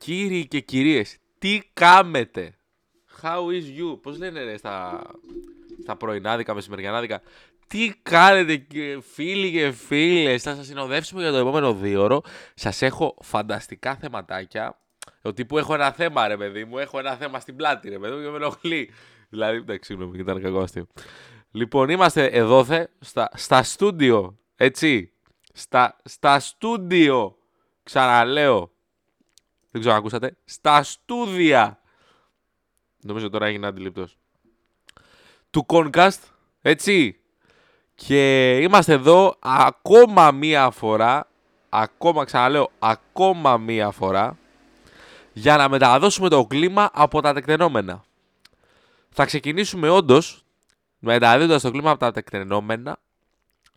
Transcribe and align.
Κύριοι 0.00 0.46
και 0.46 0.60
κυρίες, 0.60 1.16
τι 1.38 1.60
κάμετε; 1.72 2.54
How 3.22 3.38
is 3.38 3.80
you; 3.80 3.98
Πώς 4.02 4.18
λένε 4.18 4.42
ρε 4.42 4.56
στα, 4.56 5.02
στα 5.82 5.96
πρωινάδικα, 5.96 6.54
μεσημεριανάδικα; 6.54 7.22
Τι 7.66 7.92
κάνετε 8.02 8.56
και 8.56 9.02
φίλοι 9.12 9.50
και 9.52 9.70
φίλες; 9.70 10.42
Θα 10.42 10.54
σας 10.54 10.66
συνοδεύσουμε 10.66 11.20
για 11.22 11.30
το 11.30 11.36
επόμενο 11.36 11.74
δίωρο. 11.74 12.22
Σας 12.54 12.82
έχω 12.82 13.16
φανταστικά 13.22 13.96
θεματάκια. 13.96 14.78
Ο 15.22 15.32
τύπου 15.32 15.58
έχω 15.58 15.74
ένα 15.74 15.92
θέμα 15.92 16.28
ρε 16.28 16.36
παιδί 16.36 16.64
μου. 16.64 16.78
Έχω 16.78 16.98
ένα 16.98 17.16
θέμα 17.16 17.40
στην 17.40 17.56
πλάτη 17.56 17.88
ρε 17.88 17.98
παιδί 17.98 18.14
μου 18.14 18.22
και 18.22 18.28
με 18.28 18.36
ενοχλεί. 18.36 18.90
Δηλαδή, 19.28 19.56
εντάξει, 19.56 19.92
συγγνώμη, 19.92 20.18
ήταν 20.18 20.42
κακό 20.42 20.60
αστείο. 20.60 20.86
Λοιπόν, 21.50 21.88
είμαστε 21.88 22.24
εδώ 22.26 22.66
στα, 23.00 23.30
στα 23.34 23.62
στούντιο, 23.62 24.38
έτσι. 24.56 25.12
Στα, 25.52 25.96
στα 26.04 26.40
στούντιο. 26.40 27.36
Ξαναλέω. 27.82 28.72
Δεν 29.70 29.80
ξέρω 29.80 29.94
αν 29.94 30.00
ακούσατε. 30.00 30.36
Στα 30.44 30.82
στούδια. 30.82 31.80
Νομίζω 33.00 33.30
τώρα 33.30 33.46
έγινε 33.46 33.66
αντιληπτός. 33.66 34.18
Του 35.50 35.66
Concast, 35.68 36.18
έτσι. 36.62 37.20
Και 37.94 38.56
είμαστε 38.58 38.92
εδώ 38.92 39.36
ακόμα 39.38 40.30
μία 40.30 40.70
φορά. 40.70 41.28
Ακόμα 41.68 42.24
ξαναλέω, 42.24 42.70
ακόμα 42.78 43.56
μία 43.56 43.90
φορά. 43.90 44.38
Για 45.32 45.56
να 45.56 45.68
μεταδώσουμε 45.68 46.28
το 46.28 46.46
κλίμα 46.46 46.90
από 46.92 47.20
τα 47.20 47.32
τεκτενόμενα. 47.32 48.04
Θα 49.10 49.24
ξεκινήσουμε 49.24 49.88
όντως 49.88 50.44
μεταδίδοντας 50.98 51.62
το 51.62 51.70
κλίμα 51.70 51.90
από 51.90 52.00
τα 52.00 52.12
τεκτενόμενα. 52.12 52.98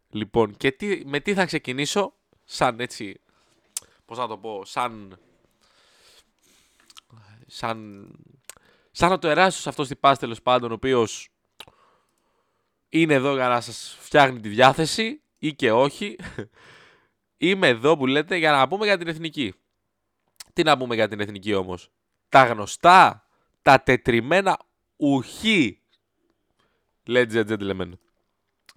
Λοιπόν, 0.09 0.57
και 0.57 0.71
τι, 0.71 1.01
με 1.05 1.19
τι 1.19 1.33
θα 1.33 1.45
ξεκινήσω, 1.45 2.13
σαν 2.45 2.79
έτσι. 2.79 3.19
Πώς 4.05 4.17
να 4.17 4.27
το 4.27 4.37
πω, 4.37 4.65
σαν. 4.65 5.19
Σαν. 7.47 8.07
Σαν 8.91 9.09
να 9.09 9.19
το 9.19 9.27
εράσω 9.27 9.69
αυτός 9.69 9.85
στην 9.85 9.99
πάση 9.99 10.19
τέλος 10.19 10.41
πάντων, 10.41 10.71
ο 10.71 10.73
οποίος 10.73 11.29
είναι 12.89 13.13
εδώ 13.13 13.33
για 13.33 13.47
να 13.47 13.61
σας 13.61 13.97
φτιάχνει 13.99 14.39
τη 14.39 14.49
διάθεση 14.49 15.21
ή 15.37 15.53
και 15.53 15.71
όχι. 15.71 16.15
Είμαι 17.37 17.67
εδώ 17.67 17.97
που 17.97 18.07
λέτε 18.07 18.35
για 18.35 18.51
να 18.51 18.67
πούμε 18.67 18.85
για 18.85 18.97
την 18.97 19.07
εθνική. 19.07 19.53
Τι 20.53 20.63
να 20.63 20.77
πούμε 20.77 20.95
για 20.95 21.07
την 21.07 21.19
εθνική 21.19 21.53
όμως; 21.53 21.91
Τα 22.29 22.45
γνωστά, 22.45 23.27
τα 23.61 23.81
τετριμένα 23.81 24.57
ουχή. 24.95 25.81
Ladies 27.07 27.33
and 27.33 27.47
gentlemen. 27.47 27.91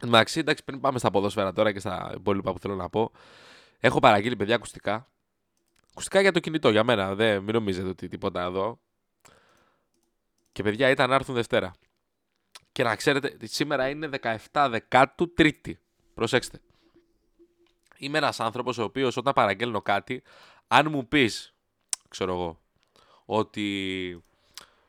Εντάξει, 0.03 0.39
εντάξει, 0.39 0.65
πριν 0.65 0.81
πάμε 0.81 0.99
στα 0.99 1.11
ποδόσφαιρα 1.11 1.53
τώρα 1.53 1.73
και 1.73 1.81
στα 1.81 2.13
υπόλοιπα 2.15 2.53
που 2.53 2.59
θέλω 2.59 2.75
να 2.75 2.89
πω. 2.89 3.13
Έχω 3.79 3.99
παραγγείλει 4.01 4.37
παιδιά 4.37 4.55
ακουστικά. 4.55 5.11
Ακουστικά 5.97 6.21
για 6.21 6.33
το 6.33 6.41
κινητό, 6.41 6.71
για 6.71 6.85
μένα. 6.85 7.15
Δεν, 7.15 7.43
μην 7.43 7.55
νομίζετε 7.55 7.89
ότι 7.89 8.09
τίποτα 8.09 8.43
εδώ. 8.43 8.81
Και 10.53 10.63
παιδιά 10.63 10.91
ήταν 10.91 11.09
να 11.09 11.15
έρθουν 11.15 11.35
Δευτέρα. 11.35 11.75
Και 12.73 12.83
να 12.83 12.97
ξέρετε, 12.97 13.37
σήμερα 13.43 13.89
είναι 13.89 14.09
17 14.53 14.67
Δεκάτου 14.71 15.33
Τρίτη. 15.33 15.79
Προσέξτε. 16.15 16.61
Είμαι 17.97 18.19
ένας 18.19 18.41
άνθρωπος 18.41 18.79
ο 18.79 18.83
οποίος 18.83 19.17
όταν 19.17 19.33
παραγγέλνω 19.33 19.83
κάτι, 19.83 20.23
αν 20.69 20.91
μου 20.91 21.09
πεις, 21.09 21.55
ξέρω 22.09 22.33
εγώ, 22.33 22.61
ότι 23.25 24.25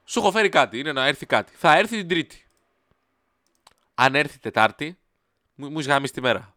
σου 0.03 0.19
έχω 0.19 0.31
φέρει 0.31 0.49
κάτι, 0.49 0.79
είναι 0.79 0.91
να 0.91 1.05
έρθει 1.05 1.25
κάτι. 1.25 1.53
Θα 1.55 1.77
έρθει 1.77 1.97
την 1.97 2.07
Τρίτη. 2.07 2.47
Αν 3.93 4.15
έρθει 4.15 4.39
Τετάρτη, 4.39 4.97
μου, 5.55 5.69
μου 5.69 5.79
γάμισει 5.79 6.13
τη 6.13 6.21
μέρα. 6.21 6.55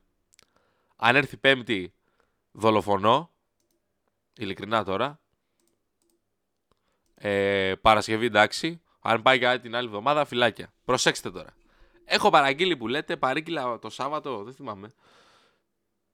Αν 0.96 1.16
έρθει 1.16 1.36
Πέμπτη, 1.36 1.94
δολοφονώ. 2.52 3.30
Ειλικρινά 4.40 4.84
τώρα. 4.84 5.20
Ε, 7.14 7.74
Παρασκευή 7.80 8.26
εντάξει. 8.26 8.82
Αν 9.00 9.22
πάει 9.22 9.38
για 9.38 9.60
την 9.60 9.74
άλλη 9.74 9.86
εβδομάδα, 9.86 10.24
φυλάκια. 10.24 10.72
Προσέξτε 10.84 11.30
τώρα. 11.30 11.54
Έχω 12.04 12.30
παραγγείλει 12.30 12.76
που 12.76 12.88
λέτε, 12.88 13.16
παρήγγειλα 13.16 13.78
το 13.78 13.90
Σάββατο, 13.90 14.42
δεν 14.44 14.54
θυμάμαι. 14.54 14.92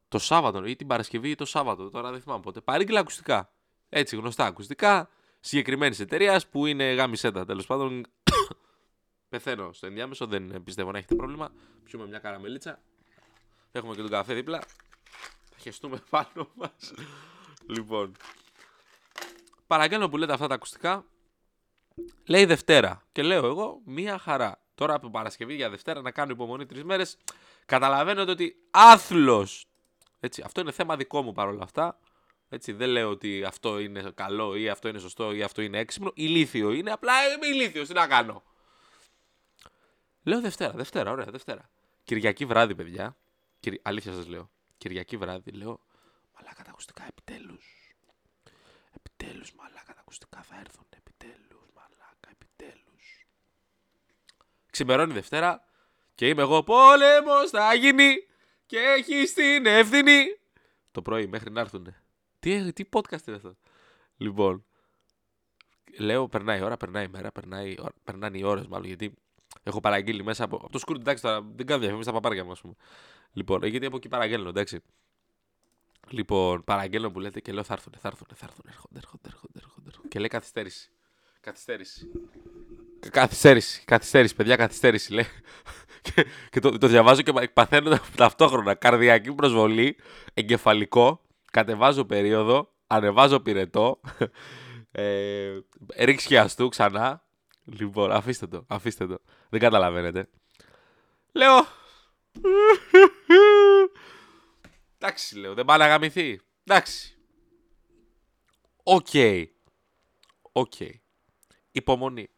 Το 0.09 0.19
Σάββατο 0.19 0.67
ή 0.67 0.77
την 0.77 0.87
Παρασκευή 0.87 1.31
ή 1.31 1.35
το 1.35 1.45
Σάββατο, 1.45 1.91
τώρα 1.91 2.11
δεν 2.11 2.21
θυμάμαι 2.21 2.41
πότε. 2.41 2.61
Παρήγγειλα 2.61 3.01
ακουστικά. 3.01 3.53
Έτσι, 3.89 4.17
γνωστά 4.17 4.47
ακουστικά 4.47 5.09
συγκεκριμένης 5.41 6.01
εταιρείας 6.01 6.47
που 6.47 6.67
είναι 6.67 6.93
γάμισέτα 6.93 7.45
τέλος 7.45 7.67
πάντων. 7.67 8.07
Πεθαίνω 9.29 9.73
στο 9.73 9.87
ενδιάμεσο, 9.87 10.27
δεν 10.27 10.63
πιστεύω 10.63 10.91
να 10.91 10.99
έχετε 10.99 11.15
πρόβλημα. 11.15 11.53
Πιούμε 11.85 12.07
μια 12.07 12.19
καραμελίτσα. 12.19 12.81
Έχουμε 13.73 13.95
και 13.95 14.01
τον 14.01 14.11
καφέ 14.11 14.35
δίπλα. 14.35 14.59
Θα 15.51 15.59
χεστούμε 15.59 16.03
πάνω 16.11 16.49
μας. 16.55 16.93
Λοιπόν. 17.69 18.17
Παραγγέλνω 19.67 20.09
που 20.09 20.17
λέτε 20.17 20.33
αυτά 20.33 20.47
τα 20.47 20.55
ακουστικά. 20.55 21.05
Λέει 22.25 22.45
Δευτέρα. 22.45 23.03
Και 23.13 23.23
λέω 23.23 23.47
εγώ 23.47 23.81
μία 23.85 24.19
χαρά. 24.19 24.61
Τώρα 24.75 24.95
από 24.95 25.11
Παρασκευή 25.11 25.55
για 25.55 25.71
Δευτέρα 25.71 26.01
να 26.01 26.11
κάνω 26.11 26.33
υπομονή 26.33 26.67
τρεις 26.67 26.85
μέρες. 26.85 27.17
Καταλαβαίνετε 27.67 28.31
ότι 28.31 28.57
άθλος. 28.71 29.67
Έτσι, 30.21 30.43
αυτό 30.43 30.61
είναι 30.61 30.73
θέμα 30.73 30.97
δικό 30.97 31.23
μου 31.23 31.33
παρόλα 31.33 31.63
αυτά. 31.63 31.99
Έτσι, 32.49 32.73
δεν 32.73 32.89
λέω 32.89 33.11
ότι 33.11 33.45
αυτό 33.45 33.79
είναι 33.79 34.13
καλό 34.15 34.57
ή 34.57 34.69
αυτό 34.69 34.89
είναι 34.89 34.99
σωστό 34.99 35.33
ή 35.33 35.43
αυτό 35.43 35.63
είναι 35.63 35.79
έξυπνο. 35.79 36.11
Ηλίθιο 36.15 36.73
είναι. 36.73 36.91
Απλά 36.91 37.13
είμαι 37.35 37.47
ηλίθιος. 37.47 37.89
Τι 37.89 37.95
να 37.95 38.07
κάνω; 38.07 38.43
Λέω 40.23 40.41
Δευτέρα, 40.41 40.73
Δευτέρα, 40.73 41.11
ωραία, 41.11 41.25
Δευτέρα. 41.25 41.71
Κυριακή 42.05 42.45
βράδυ, 42.45 42.75
παιδιά. 42.75 43.17
Κυρι... 43.61 43.81
Αλήθεια 43.83 44.13
σας 44.13 44.27
λέω. 44.27 44.51
Κυριακή 44.79 45.17
βράδυ 45.17 45.51
λέω. 45.51 45.81
Μαλάκα 46.37 46.63
τα 46.63 46.71
ακουστικά 46.71 47.07
επιτέλους. 47.07 47.95
Επιτέλους, 48.93 49.53
μαλάκα 49.55 49.95
τα 49.95 50.01
ακουστικά 50.01 50.43
θα 50.43 50.57
έρθουν. 50.59 50.87
Επιτέλους, 50.97 51.67
μαλάκα, 51.75 52.31
επιτέλους. 52.31 53.27
Ξημερώνει 54.71 55.13
Δευτέρα 55.13 55.65
και 56.15 56.29
είμαι 56.29 56.43
εγώ. 56.43 56.63
Πόλεμος 56.63 57.51
θα 57.51 57.75
γίνει 57.75 58.15
και 58.67 58.79
έχει 58.79 59.33
την 59.35 59.67
ευθύνη. 59.67 60.25
Το 60.91 61.03
πρωί 61.03 61.27
μέχρι 61.27 61.51
να 61.51 61.61
έρθουν. 61.61 61.95
Τι, 62.39 62.73
τι 62.73 62.85
podcast 62.93 63.27
είναι 63.27 63.37
αυτό; 63.37 63.57
Λοιπόν, 64.17 64.65
λέω 65.99 66.29
περνάει 66.29 66.59
η 66.59 66.63
ώρα, 66.63 66.77
περνάει 66.77 67.05
η 67.05 67.09
μέρα, 67.09 67.33
περνάει, 67.33 67.75
περνάνε 68.05 68.39
οι 68.39 68.43
ώρες 68.43 68.67
μάλλον 68.67 68.87
γιατί 68.87 69.15
έχω 69.63 69.81
παραγγείλει 69.81 70.25
μέσα 70.25 70.45
από, 70.45 70.57
από 70.57 70.71
το 70.71 70.79
σκούρ. 70.79 70.97
Εντάξει, 70.97 71.23
τώρα 71.23 71.43
δεν 71.43 71.67
κάνω 71.67 71.81
διαφήμιση 71.81 72.09
στα 72.09 72.13
παπάρια 72.13 72.45
μου, 72.45 72.51
ας 72.51 72.61
πούμε. 72.61 72.75
Λοιπόν, 73.33 73.65
γιατί 73.65 73.87
από 73.87 73.97
εκεί 73.97 74.09
παραγγέλνω, 74.09 74.49
εντάξει. 74.49 74.83
Λοιπόν, 76.09 76.65
παραγγέλνω 76.65 77.11
που 77.11 77.21
λέτε 77.21 77.41
και 77.41 77.53
λέω 77.53 77.63
θα 77.63 77.73
έρθουν, 77.73 77.93
θα 77.99 78.09
έρθουν, 78.09 78.27
θα 78.35 78.47
έρθουν, 78.47 78.65
έρχονται, 78.69 78.99
έρχονται, 78.99 79.29
έρχονται, 79.29 79.59
έρχονται. 79.59 80.09
Και 80.09 80.19
λέει 80.19 80.29
καθυστέρηση. 80.29 80.91
Καθυστέρηση. 81.41 82.11
Καθυστέρηση, 83.11 83.83
καθυστέρηση, 83.85 84.35
παιδιά, 84.35 84.57
καθυστέρηση 84.57 85.13
λέει. 85.13 85.27
και, 86.15 86.27
και 86.51 86.61
το, 86.61 86.79
το 86.79 86.87
διαβάζω 86.87 87.23
και 87.23 87.33
παθαίνω 87.33 87.99
ταυτόχρονα. 88.17 88.75
Καρδιακή 88.75 89.33
προσβολή, 89.33 89.97
εγκεφαλικό, 90.35 91.23
κατεβάζω 91.53 92.05
περίοδο, 92.05 92.73
ανεβάζω 92.87 93.41
πυρετό, 93.41 94.01
ε, 94.93 95.59
ρίξει 95.97 96.39
αστού 96.39 96.69
ξανά. 96.69 97.25
Λοιπόν, 97.65 98.13
αφήστε 98.13 98.47
το, 98.47 98.65
αφήστε 98.67 99.07
το. 99.07 99.19
Δεν 99.49 99.61
καταλαβαίνετε. 99.61 100.29
Λέω. 101.33 101.67
Εντάξει, 105.07 105.39
λέω, 105.39 105.55
δεν 105.55 105.65
πάει 105.65 105.79
να 105.79 105.87
γαμηθεί. 105.87 106.41
Εντάξει. 106.65 107.17
OK. 108.83 109.07
OK. 110.53 110.73
Υπομονή. 111.71 112.31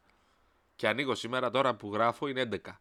Και 0.77 0.89
ανοίγω 0.89 1.15
σήμερα 1.15 1.51
τώρα 1.51 1.75
που 1.75 1.93
γράφω 1.93 2.29
είναι 2.29 2.49
11. 2.65 2.81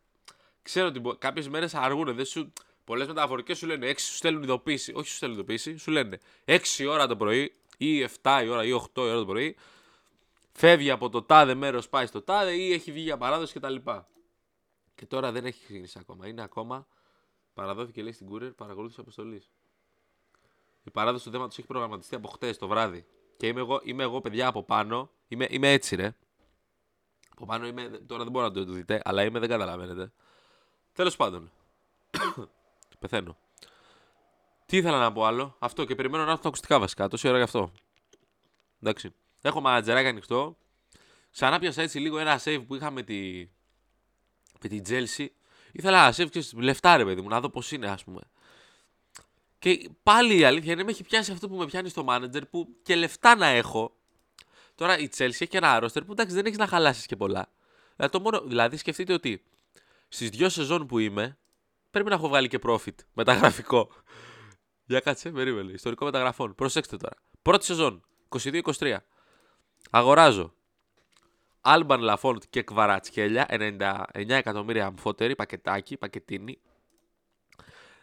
Ξέρω 0.61 0.87
ότι 0.87 1.01
κάποιες 1.17 1.47
μέρες 1.47 1.73
αργούν. 1.73 2.15
Δεν 2.15 2.25
σου, 2.25 2.53
Πολλές 2.83 3.07
μεταφορικές 3.07 3.57
σου 3.57 3.65
λένε 3.65 3.89
6 3.89 3.99
σου 3.99 4.13
στέλνουν 4.13 4.43
ειδοποίηση. 4.43 4.93
Όχι 4.95 5.07
σου 5.07 5.15
στέλνουν 5.15 5.37
ειδοποίηση, 5.37 5.77
σου 5.77 5.91
λένε 5.91 6.19
6 6.45 6.59
ώρα 6.89 7.07
το 7.07 7.15
πρωί 7.15 7.55
ή 7.77 8.03
7 8.21 8.41
η 8.43 8.47
ώρα 8.47 8.63
ή 8.65 8.71
8 8.71 8.87
η 8.95 8.99
ώρα 8.99 9.19
το 9.19 9.25
πρωί. 9.25 9.55
Φεύγει 10.51 10.91
από 10.91 11.09
το 11.09 11.23
τάδε 11.23 11.53
μέρος, 11.53 11.89
πάει 11.89 12.05
στο 12.05 12.21
τάδε 12.21 12.51
ή 12.51 12.73
έχει 12.73 12.91
βγει 12.91 13.03
για 13.03 13.17
παράδοση 13.17 13.53
κτλ. 13.59 13.75
Και, 13.75 14.01
και 14.95 15.05
τώρα 15.05 15.31
δεν 15.31 15.45
έχει 15.45 15.63
ξεκινήσει 15.63 15.97
ακόμα. 16.01 16.27
Είναι 16.27 16.41
ακόμα. 16.43 16.87
Παραδόθηκε 17.53 18.01
λέει 18.01 18.11
στην 18.11 18.27
Courier 18.31 18.55
παρακολούθηση 18.55 18.99
αποστολής. 18.99 19.49
Η 20.87 20.91
παράδοση 20.91 21.23
του 21.23 21.31
θέματος 21.31 21.57
έχει 21.57 21.67
προγραμματιστεί 21.67 22.15
από 22.15 22.27
χτες 22.27 22.57
το 22.57 22.67
βράδυ. 22.67 23.05
Και 23.37 23.47
είμαι 23.47 23.59
εγώ, 23.59 23.79
είμαι 23.83 24.03
εγώ 24.03 24.21
παιδιά 24.21 24.47
από 24.47 24.63
πάνω. 24.63 25.09
Είμαι, 25.27 25.47
είμαι 25.49 25.71
έτσι 25.71 25.95
ρε. 25.95 26.15
Από 27.35 27.45
πάνω 27.45 27.67
είμαι. 27.67 27.87
Τώρα 27.87 28.23
δεν 28.23 28.31
μπορώ 28.31 28.45
να 28.45 28.51
το 28.51 28.63
δείτε, 28.63 29.01
αλλά 29.05 29.23
είμαι, 29.23 29.39
δεν 29.39 29.49
καταλαβαίνετε. 29.49 30.11
Τέλος 30.93 31.15
πάντων. 31.15 31.51
Πεθαίνω. 32.99 33.37
Τι 34.65 34.77
ήθελα 34.77 34.99
να 34.99 35.11
πω 35.11 35.25
άλλο; 35.25 35.55
Αυτό 35.59 35.85
και 35.85 35.95
περιμένω 35.95 36.23
να 36.23 36.29
έρθουν 36.29 36.43
τα 36.43 36.47
ακουστικά 36.47 36.79
βασικά. 36.79 37.07
Τόση 37.07 37.27
ώρα 37.27 37.37
γι' 37.37 37.43
αυτό. 37.43 37.71
Εντάξει. 38.81 39.13
Έχω 39.41 39.61
μαγατζεράκι 39.61 40.07
ανοιχτό. 40.07 40.57
Ξανά 41.31 41.59
πιάσα 41.59 41.81
έτσι 41.81 41.99
λίγο 41.99 42.17
ένα 42.17 42.39
save 42.43 42.63
που 42.67 42.75
είχα 42.75 42.91
με 42.91 43.03
τη. 43.03 43.47
με 44.61 44.69
την 44.69 44.83
Chelsea. 44.87 45.27
Ήθελα 45.71 46.05
να 46.05 46.13
save 46.15 46.29
και 46.29 46.43
λεφτά 46.53 46.97
ρε 46.97 47.05
παιδί 47.05 47.21
μου, 47.21 47.29
να 47.29 47.39
δω 47.39 47.49
πώς 47.49 47.71
είναι, 47.71 47.87
ας 47.87 48.03
πούμε. 48.03 48.21
Και 49.59 49.89
πάλι 50.03 50.37
η 50.37 50.43
αλήθεια 50.43 50.71
είναι 50.71 50.83
με 50.83 50.91
έχει 50.91 51.03
πιάσει 51.03 51.31
αυτό 51.31 51.49
που 51.49 51.55
με 51.55 51.65
πιάνει 51.65 51.89
στο 51.89 52.05
manager 52.09 52.41
που 52.49 52.67
και 52.83 52.95
λεφτά 52.95 53.35
να 53.35 53.45
έχω. 53.45 53.95
Τώρα 54.75 54.97
η 54.97 55.09
Chelsea 55.17 55.19
έχει 55.19 55.47
και 55.47 55.57
ένα 55.57 55.83
roster 55.83 56.05
που 56.05 56.11
εντάξει 56.11 56.35
δεν 56.35 56.45
έχεις 56.45 56.57
να 56.57 56.67
χαλάσεις 56.67 57.05
και 57.05 57.15
πολλά. 57.15 57.51
Δηλαδή, 57.95 58.13
το 58.13 58.19
μόνο, 58.19 58.41
δηλαδή 58.41 58.77
σκεφτείτε 58.77 59.13
ότι 59.13 59.43
στις 60.07 60.29
δύο 60.29 60.49
σεζόν 60.49 60.87
που 60.87 60.99
είμαι 60.99 61.37
πρέπει 61.91 62.09
να 62.09 62.15
έχω 62.15 62.27
βγάλει 62.27 62.47
και 62.47 62.59
profit 62.63 62.95
μεταγραφικό. 63.13 63.89
Για 64.89 64.99
κάτσε, 64.99 65.31
περίμενε. 65.31 65.71
Ιστορικό 65.71 66.05
μεταγραφών. 66.05 66.55
Προσέξτε 66.55 66.97
τώρα. 66.97 67.15
Πρώτη 67.41 67.65
σεζόν, 67.65 68.05
22-23. 68.29 68.97
Αγοράζω 69.89 70.53
Άλμπαν 71.61 72.01
Λαφόντ 72.01 72.43
και 72.49 72.63
Κβαρατσχέλια, 72.63 73.45
99 73.49 74.03
εκατομμύρια 74.13 74.85
αμφότεροι, 74.85 75.35
πακετάκι, 75.35 75.97
πακετίνι. 75.97 76.59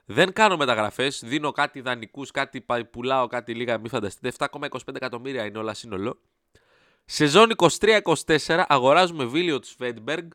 Δεν 0.05 0.33
κάνω 0.33 0.57
μεταγραφές, 0.57 1.23
δίνω 1.25 1.53
κάτι 1.53 1.81
δανεικούς, 1.81 2.31
κάτι 2.31 2.65
πουλάω, 2.91 3.27
κάτι 3.27 3.55
λίγα, 3.55 3.79
μην 3.79 3.91
φανταστείτε. 3.91 4.33
7,25 4.39 4.95
εκατομμύρια 4.95 5.45
είναι 5.45 5.59
όλα 5.59 5.75
σύνολο. 5.75 6.21
Σεζόν 7.05 7.51
23-24 7.57 8.65
αγοράζουμε 8.69 9.25
Βίλιο 9.25 9.59
Σβέντμπεργκ, 9.63 10.31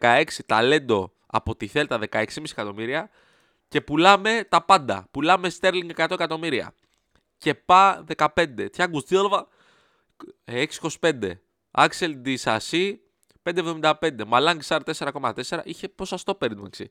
16 0.00 0.24
ταλέντο 0.46 1.12
από 1.26 1.56
τη 1.56 1.66
Θέλτα 1.66 1.98
16,5 2.10 2.26
εκατομμύρια 2.50 3.10
και 3.68 3.80
πουλάμε 3.80 4.46
τα 4.48 4.64
πάντα. 4.64 5.08
Πουλάμε 5.10 5.48
Στέρλινγκ 5.48 5.90
100 5.96 6.10
εκατομμύρια. 6.10 6.74
Και 7.38 7.54
πά 7.54 8.04
15. 8.16 8.70
Τιάγκου 8.72 9.02
Σίλβα 9.06 9.48
6,25. 10.44 11.30
Άξελ 11.70 12.16
Ντισασί 12.16 13.00
5,75. 13.42 14.24
Μαλάνγκ 14.26 14.60
Σάρ 14.60 14.82
4,4. 14.98 15.60
Είχε 15.64 15.88
πόσα 15.88 16.16
στο 16.16 16.34
περίπτωση. 16.34 16.90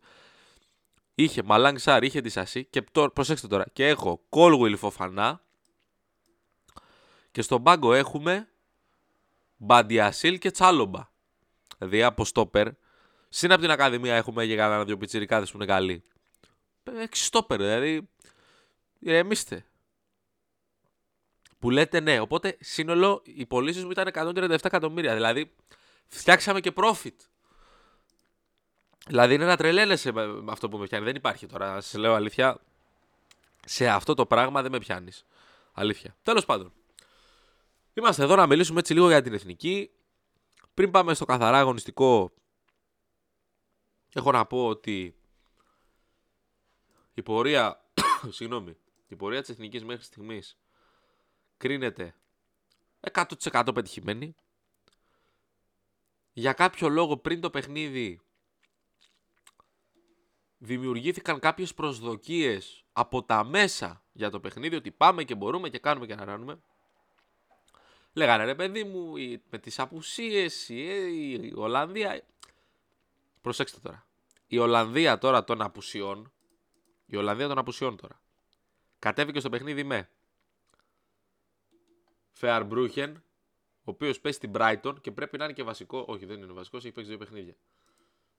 Είχε 1.15 1.43
Μαλάνγκ 1.43 1.77
Σάρ, 1.77 2.03
είχε 2.03 2.21
Ντισασί. 2.21 2.65
Και 2.65 2.81
τώρα, 2.81 3.11
προσέξτε 3.11 3.47
τώρα. 3.47 3.65
Και 3.73 3.87
έχω 3.87 4.25
Κόλγουιλ 4.29 4.77
Φοφανά. 4.77 5.43
Και 7.31 7.41
στον 7.41 7.63
πάγκο 7.63 7.93
έχουμε 7.93 8.47
Μπαντιασίλ 9.57 10.37
και 10.37 10.51
Τσάλομπα. 10.51 11.09
Δηλαδή 11.77 12.03
από 12.03 12.25
στόπερ. 12.25 12.67
Συν 13.29 13.51
από 13.51 13.61
την 13.61 13.71
Ακαδημία 13.71 14.15
έχουμε 14.15 14.43
για 14.43 14.55
κανένα 14.55 14.85
δύο 14.85 14.97
πιτσιρικάδες 14.97 15.51
που 15.51 15.57
είναι 15.57 15.65
καλοί. 15.65 16.03
Έξι 16.83 17.23
στόπερ, 17.23 17.57
δηλαδή. 17.57 18.09
Ηρεμήστε. 18.99 19.65
Που 21.59 21.69
λέτε 21.69 21.99
ναι. 21.99 22.19
Οπότε 22.19 22.57
σύνολο 22.59 23.21
οι 23.25 23.45
πωλήσεις 23.45 23.83
μου 23.83 23.91
ήταν 23.91 24.07
137 24.13 24.57
εκατομμύρια. 24.63 25.13
Δηλαδή 25.13 25.53
φτιάξαμε 26.07 26.59
και 26.59 26.71
profit. 26.75 27.15
Δηλαδή 29.07 29.33
είναι 29.33 29.45
να 29.45 29.57
τρελαίνεσαι 29.57 30.11
με 30.11 30.51
αυτό 30.51 30.69
που 30.69 30.77
με 30.77 30.85
πιάνει. 30.87 31.05
Δεν 31.05 31.15
υπάρχει 31.15 31.45
τώρα. 31.45 31.81
Σε 31.81 31.97
λέω 31.97 32.13
αλήθεια. 32.13 32.59
Σε 33.65 33.87
αυτό 33.89 34.13
το 34.13 34.25
πράγμα 34.25 34.61
δεν 34.61 34.71
με 34.71 34.77
πιάνεις. 34.77 35.25
Αλήθεια. 35.71 36.15
Τέλος 36.23 36.45
πάντων. 36.45 36.73
Είμαστε 37.93 38.23
εδώ 38.23 38.35
να 38.35 38.47
μιλήσουμε 38.47 38.79
έτσι 38.79 38.93
λίγο 38.93 39.07
για 39.07 39.21
την 39.21 39.33
εθνική. 39.33 39.89
Πριν 40.73 40.91
πάμε 40.91 41.13
στο 41.13 41.25
καθαρά 41.25 41.57
αγωνιστικό, 41.57 42.33
έχω 44.13 44.31
να 44.31 44.45
πω 44.45 44.67
ότι 44.67 45.15
η 47.13 47.21
πορεία, 47.21 47.85
συγγνώμη, 48.29 48.77
η 49.07 49.15
πορεία 49.15 49.41
της 49.41 49.49
εθνικής 49.49 49.83
μέχρι 49.83 50.03
στιγμής 50.03 50.57
κρίνεται 51.57 52.15
100% 53.11 53.71
πετυχημένη. 53.73 54.35
Για 56.33 56.53
κάποιο 56.53 56.89
λόγο 56.89 57.17
πριν 57.17 57.41
το 57.41 57.49
παιχνίδι 57.49 58.21
δημιουργήθηκαν 60.63 61.39
κάποιες 61.39 61.73
προσδοκίες 61.73 62.85
από 62.93 63.23
τα 63.23 63.43
μέσα 63.43 64.03
για 64.11 64.29
το 64.29 64.39
παιχνίδι 64.39 64.75
ότι 64.75 64.91
πάμε 64.91 65.23
και 65.23 65.35
μπορούμε 65.35 65.69
και 65.69 65.79
κάνουμε 65.79 66.05
και 66.05 66.15
να 66.15 66.25
ράνουμε. 66.25 66.61
Λέγανε 68.13 68.43
ρε 68.43 68.55
παιδί 68.55 68.83
μου 68.83 69.13
με 69.49 69.57
τις 69.57 69.79
απουσίες 69.79 70.69
η, 70.69 70.83
η 71.31 71.53
Ολλανδία... 71.55 72.23
Προσέξτε 73.41 73.79
τώρα. 73.83 74.07
Η 74.47 74.57
Ολλανδία 74.57 75.17
τώρα 75.17 75.43
των 75.43 75.61
απουσιών 75.61 76.31
η 77.05 77.15
Ολλανδία 77.15 77.47
των 77.47 77.57
απουσιών 77.57 77.97
τώρα 77.97 78.21
κατέβηκε 78.99 79.39
στο 79.39 79.49
παιχνίδι 79.49 79.83
με 79.83 80.09
Φεαρμπρούχεν, 82.31 83.23
ο 83.77 83.91
οποίος 83.91 84.19
παίζει 84.19 84.37
στην 84.37 84.51
Brighton 84.55 84.95
και 85.01 85.11
πρέπει 85.11 85.37
να 85.37 85.43
είναι 85.43 85.53
και 85.53 85.63
βασικό. 85.63 86.05
Όχι, 86.07 86.25
δεν 86.25 86.41
είναι 86.41 86.53
βασικός, 86.53 86.83
έχει 86.83 86.93
παίξει 86.93 87.09
δύο 87.09 87.19
παιχνίδια. 87.19 87.55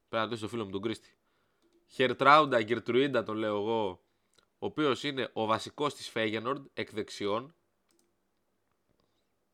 Πρέπει 0.09 0.25
να 0.25 0.31
το 0.31 0.37
στο 0.37 0.49
φίλο 0.49 0.65
μου 0.65 0.71
τον 0.71 0.83
Κρίστη. 0.83 1.17
Χερτράουντα 1.94 2.62
Γκερτρουίντα 2.62 3.23
τον 3.23 3.37
λέω 3.37 3.56
εγώ, 3.56 3.89
ο 4.59 4.67
οποίος 4.67 5.03
είναι 5.03 5.31
ο 5.33 5.47
βασικός 5.47 5.94
της 5.94 6.09
Φέγενορντ 6.09 6.67
εκ 6.75 6.93
δεξιών. 6.93 7.55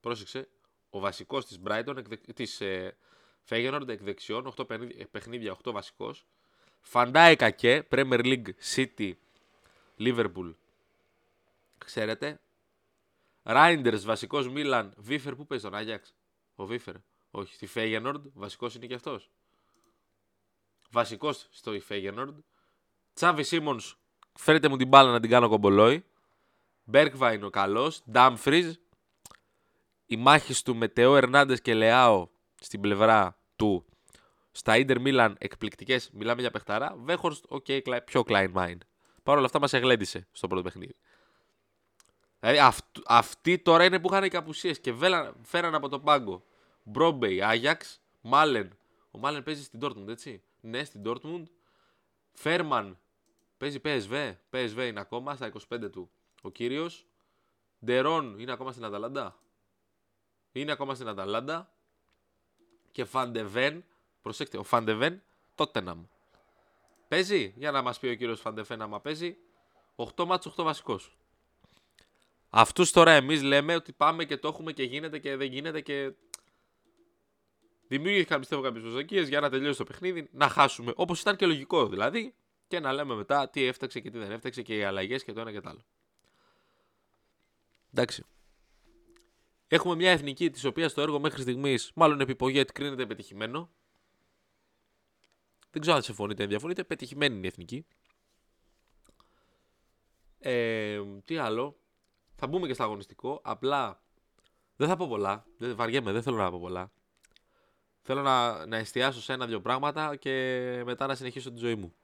Πρόσεξε, 0.00 0.49
ο 0.90 0.99
βασικός 0.99 1.46
της 1.46 1.61
Brighton, 1.64 2.02
της 2.35 2.61
ε, 2.61 2.96
Φέγενορντ 3.43 3.88
εκ 3.88 4.02
δεξιών, 4.02 4.55
8 4.56 4.67
παιχνίδια, 5.11 5.56
8 5.64 5.73
βασικός. 5.73 6.26
Φαντάικα 6.81 7.50
και 7.50 7.85
Premier 7.90 8.25
League 8.25 8.49
City 8.75 9.12
Liverpool. 9.99 10.55
Ξέρετε, 11.79 12.40
Ράιντερς, 13.43 14.05
βασικός 14.05 14.49
Μίλαν. 14.49 14.94
Βίφερ, 14.96 15.35
πού 15.35 15.46
παίζει 15.46 15.64
τον 15.64 15.75
Άγιαξ; 15.75 16.14
Ο 16.55 16.67
Βίφερ. 16.67 16.94
Όχι, 17.31 17.55
στη 17.55 17.67
Φέγενορντ, 17.67 18.26
βασικός 18.35 18.75
είναι 18.75 18.87
και 18.87 18.94
αυτός. 18.94 19.31
Βασικός 20.90 21.46
στο 21.50 21.81
Φέγενορντ. 21.81 22.38
Τσάβι 23.14 23.43
Σίμονς, 23.43 23.96
φέρετε 24.38 24.69
μου 24.69 24.76
την 24.76 24.88
μπάλα 24.88 25.11
να 25.11 25.20
την 25.20 25.31
κάνω 25.31 25.49
κομπολόι. 25.49 26.05
Μπέρκβα 26.85 27.32
είναι 27.32 27.44
ο 27.46 27.50
καλός. 27.50 28.02
Ντάμφριζ. 28.11 28.75
Οι 30.06 30.17
μάχε 30.17 30.55
του 30.64 30.76
με 30.76 30.88
Τεό 30.88 31.17
Ερνάντες 31.17 31.61
και 31.61 31.75
Λεάο 31.75 32.29
στην 32.61 32.81
πλευρά 32.81 33.38
του. 33.56 33.85
Στα 34.50 34.76
Ιντερ 34.76 35.00
Μίλαν 35.00 35.37
εκπληκτικές. 35.38 36.11
Μιλάμε 36.12 36.40
για 36.40 36.50
παιχταρά. 36.50 36.96
Βέχορστ, 36.99 37.44
οκ, 37.49 37.64
okay, 37.69 37.99
πιο 38.05 38.23
Klein 38.26 38.52
Mind. 38.52 38.79
Παρ' 39.23 39.37
όλα 39.37 39.46
αυτά 39.46 39.61
μας 39.61 39.73
εγλέντισε 39.73 40.26
στο 40.32 40.46
πρώτο 40.46 40.62
παιχνίδι. 40.62 40.94
Δηλαδή 42.40 42.58
αυ, 42.58 42.79
αυτοί 43.06 43.58
τώρα 43.58 43.85
είναι 43.85 43.99
που 43.99 44.08
είχαν 44.12 44.29
και 44.29 44.37
απουσίε 44.37 44.73
και 44.73 44.94
φέραν 45.43 45.75
από 45.75 45.88
τον 45.88 46.02
πάγκο. 46.02 46.44
Μπρόμπεϊ, 46.82 47.43
Άγιαξ, 47.43 48.00
Μάλεν. 48.20 48.79
Ο 49.11 49.19
Μάλεν 49.19 49.43
παίζει 49.43 49.62
στην 49.62 49.81
Dortmund, 49.82 50.08
έτσι. 50.08 50.43
Ναι, 50.60 50.84
στην 50.84 51.02
Dortmund. 51.05 51.43
Φέρμαν 52.32 52.99
παίζει 53.58 53.81
PSV. 53.84 54.34
PSV 54.50 54.87
είναι 54.87 55.00
ακόμα 55.00 55.34
στα 55.34 55.52
25 55.69 55.90
του. 55.93 56.10
Ο 56.43 56.50
κύριος. 56.50 57.06
Ντερόν 57.84 58.38
είναι 58.38 58.52
ακόμα 58.52 58.72
στην 58.72 58.84
Αταλάντα. 58.84 59.38
Είναι 60.52 60.72
ακόμα 60.72 60.94
στην 60.94 61.08
Αταλάντα. 61.08 61.72
Και 62.92 63.04
Φαντεβέν. 63.04 63.85
Προσέξτε, 64.23 64.59
ο 64.59 64.62
Φαντεβέν 64.62 65.23
Τότεναμ. 65.54 66.04
Παίζει, 67.09 67.52
για 67.56 67.71
να 67.71 67.83
μας 67.83 67.99
πει 67.99 68.09
ο 68.09 68.14
κύριος 68.14 68.40
Φαντεβέν 68.40 68.83
άμα 68.83 69.00
παίζει. 69.00 69.37
8 69.97 70.25
μάτσο 70.25 70.54
8 70.56 70.62
βασικός. 70.64 71.16
Αυτούς 72.50 72.90
τώρα 72.90 73.11
εμείς 73.12 73.42
λέμε 73.42 73.75
ότι 73.75 73.92
πάμε 73.92 74.25
και 74.25 74.37
το 74.37 74.49
έχουμε 74.49 74.73
και 74.73 74.83
γίνεται 74.83 75.18
και 75.18 75.37
δεν 75.37 75.52
γίνεται 75.52 75.80
και. 75.80 76.12
Δημιούργηκαν 77.88 78.40
πιστεύω 78.40 78.62
κάποιες 78.62 78.83
προσδοκίες 78.83 79.28
για 79.28 79.40
να 79.40 79.50
τελειώσει 79.50 79.78
το 79.78 79.85
παιχνίδι, 79.85 80.28
να 80.33 80.49
χάσουμε. 80.49 80.92
Όπως 80.97 81.21
ήταν 81.21 81.37
και 81.37 81.47
λογικό 81.47 81.87
δηλαδή, 81.88 82.35
και 82.68 82.80
να 82.80 82.92
λέμε 82.92 83.14
μετά 83.14 83.49
τι 83.49 83.64
έφταξε 83.64 84.00
και 84.00 84.11
τι 84.11 84.18
δεν 84.18 84.30
έφταξε 84.30 84.62
και 84.62 84.76
οι 84.76 84.83
αλλαγές 84.83 85.25
και 85.25 85.33
το 85.33 85.40
ένα 85.40 85.52
και 85.52 85.61
το 85.61 85.68
άλλο. 85.68 85.85
Εντάξει. 87.92 88.25
Έχουμε 89.68 89.95
μια 89.95 90.11
εθνική 90.11 90.50
της 90.50 90.64
οποίας 90.64 90.92
το 90.92 91.00
έργο 91.00 91.21
μέχρι 91.21 91.42
στιγμής, 91.42 91.90
μάλλον 91.95 92.21
επί 92.21 92.37
Πογέτ, 92.37 92.71
κρίνεται 92.73 93.07
πετυχημένο. 93.07 93.71
Δεν 95.71 95.80
ξέρω 95.80 95.97
αν 95.97 96.02
συμφωνείτε 96.02 96.42
ή 96.42 96.47
διαφωνείτε. 96.47 96.85
Πετυχημένη 96.85 97.37
είναι 97.37 97.45
η 97.45 97.49
εθνική. 97.49 97.87
Ε, 100.38 101.00
τι 101.25 101.37
άλλο. 101.37 101.78
Θα 102.35 102.47
μπούμε 102.47 102.66
και 102.66 102.75
στο 102.75 102.83
αγωνιστικό. 102.83 103.40
Απλά 103.45 104.02
δεν 104.76 104.88
θα 104.88 104.97
πω 104.97 105.09
πολλά. 105.09 105.47
Δεν 105.59 105.76
βαριέμαι, 105.76 106.12
δεν 106.12 106.23
θέλω 106.23 106.37
να 106.37 106.50
πω 106.50 106.59
πολλά. 106.59 106.92
Θέλω 108.11 108.23
να, 108.23 108.67
να 108.67 108.77
εστιάσω 108.77 109.21
σε 109.21 109.33
ένα-δύο 109.33 109.61
πράγματα 109.61 110.17
και 110.17 110.33
μετά 110.85 111.07
να 111.07 111.15
συνεχίσω 111.15 111.53
τη 111.53 111.59
ζωή 111.59 111.75
μου. 111.75 111.95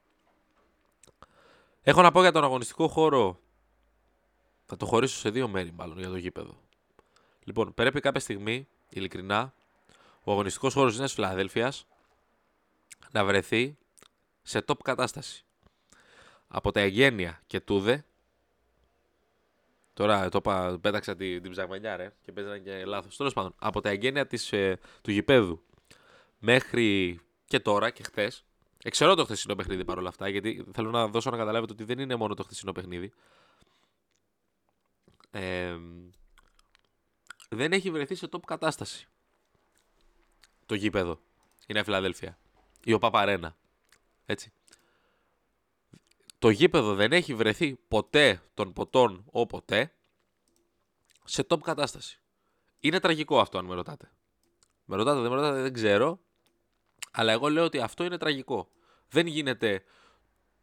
Έχω 1.82 2.02
να 2.02 2.10
πω 2.10 2.20
για 2.20 2.32
τον 2.32 2.44
αγωνιστικό 2.44 2.88
χώρο. 2.88 3.40
Θα 4.66 4.76
το 4.76 4.86
χωρίσω 4.86 5.16
σε 5.16 5.30
δύο 5.30 5.48
μέρη, 5.48 5.72
μάλλον 5.72 5.98
για 5.98 6.08
το 6.08 6.16
γήπεδο. 6.16 6.60
Λοιπόν, 7.44 7.74
πρέπει 7.74 8.00
κάποια 8.00 8.20
στιγμή, 8.20 8.68
ειλικρινά, 8.88 9.54
ο 10.24 10.32
αγωνιστικός 10.32 10.74
χώρος 10.74 10.90
της 10.90 10.98
Νέας 10.98 11.12
Φιλαδέλφια 11.12 11.72
να 13.10 13.24
βρεθεί 13.24 13.78
σε 14.42 14.64
top 14.66 14.78
κατάσταση. 14.84 15.44
Από 16.48 16.72
τα 16.72 16.80
εγγένεια 16.80 17.42
και 17.46 17.60
τούδε 17.60 18.04
Τώρα 19.94 20.28
το 20.28 20.38
είπα, 20.38 20.78
πέταξα 20.80 21.16
την, 21.16 21.42
την 21.42 21.50
ψαγμανιά 21.50 21.96
ρε 21.96 22.12
και 22.22 22.32
παίζανε 22.32 22.58
και 22.58 22.84
λάθος. 22.84 23.16
Τέλος 23.16 23.32
πάντων, 23.32 23.54
από 23.58 23.80
τα 23.80 23.88
εγγένεια 23.88 24.26
της, 24.26 24.52
ε, 24.52 24.78
του 25.02 25.10
γηπέδου 25.10 25.62
μέχρι 26.44 27.20
και 27.46 27.60
τώρα 27.60 27.90
και 27.90 28.02
χθες. 28.02 28.44
Εξαιρώ 28.82 29.14
το 29.14 29.24
χθεσινό 29.24 29.54
παιχνίδι 29.54 29.84
παρόλα 29.84 30.08
αυτά, 30.08 30.28
γιατί 30.28 30.64
θέλω 30.72 30.90
να 30.90 31.08
δώσω 31.08 31.30
να 31.30 31.36
καταλάβετε 31.36 31.72
ότι 31.72 31.84
δεν 31.84 31.98
είναι 31.98 32.16
μόνο 32.16 32.34
το 32.34 32.42
χθεσινό 32.42 32.72
παιχνίδι. 32.72 33.12
Ε, 35.30 35.76
δεν 37.48 37.72
έχει 37.72 37.90
βρεθεί 37.90 38.14
σε 38.14 38.28
top 38.30 38.40
κατάσταση. 38.46 39.08
Το 40.66 40.74
γήπεδο. 40.74 41.20
Η 41.66 41.72
Νέα 41.72 41.84
Φιλαδέλφια. 41.84 42.38
Ή 42.84 42.92
ο 42.92 42.98
Παπαρένα. 42.98 43.56
Έτσι. 44.26 44.52
Το 46.38 46.50
γήπεδο 46.50 46.94
δεν 46.94 47.12
έχει 47.12 47.34
βρεθεί 47.34 47.78
ποτέ 47.88 48.42
των 48.54 48.72
ποτών 48.72 49.24
όποτε 49.30 49.92
σε 51.24 51.46
top 51.48 51.60
κατάσταση. 51.60 52.18
Είναι 52.80 53.00
τραγικό 53.00 53.40
αυτό 53.40 53.58
αν 53.58 53.64
με 53.64 53.74
ρωτάτε. 53.74 54.10
Με 54.84 54.96
ρωτάτε, 54.96 55.20
δεν 55.20 55.30
με 55.30 55.36
ρωτάτε, 55.36 55.62
δεν 55.62 55.72
ξέρω. 55.72 56.18
Αλλά 57.16 57.32
εγώ 57.32 57.48
λέω 57.48 57.64
ότι 57.64 57.80
αυτό 57.80 58.04
είναι 58.04 58.18
τραγικό. 58.18 58.68
Δεν 59.08 59.26
γίνεται 59.26 59.84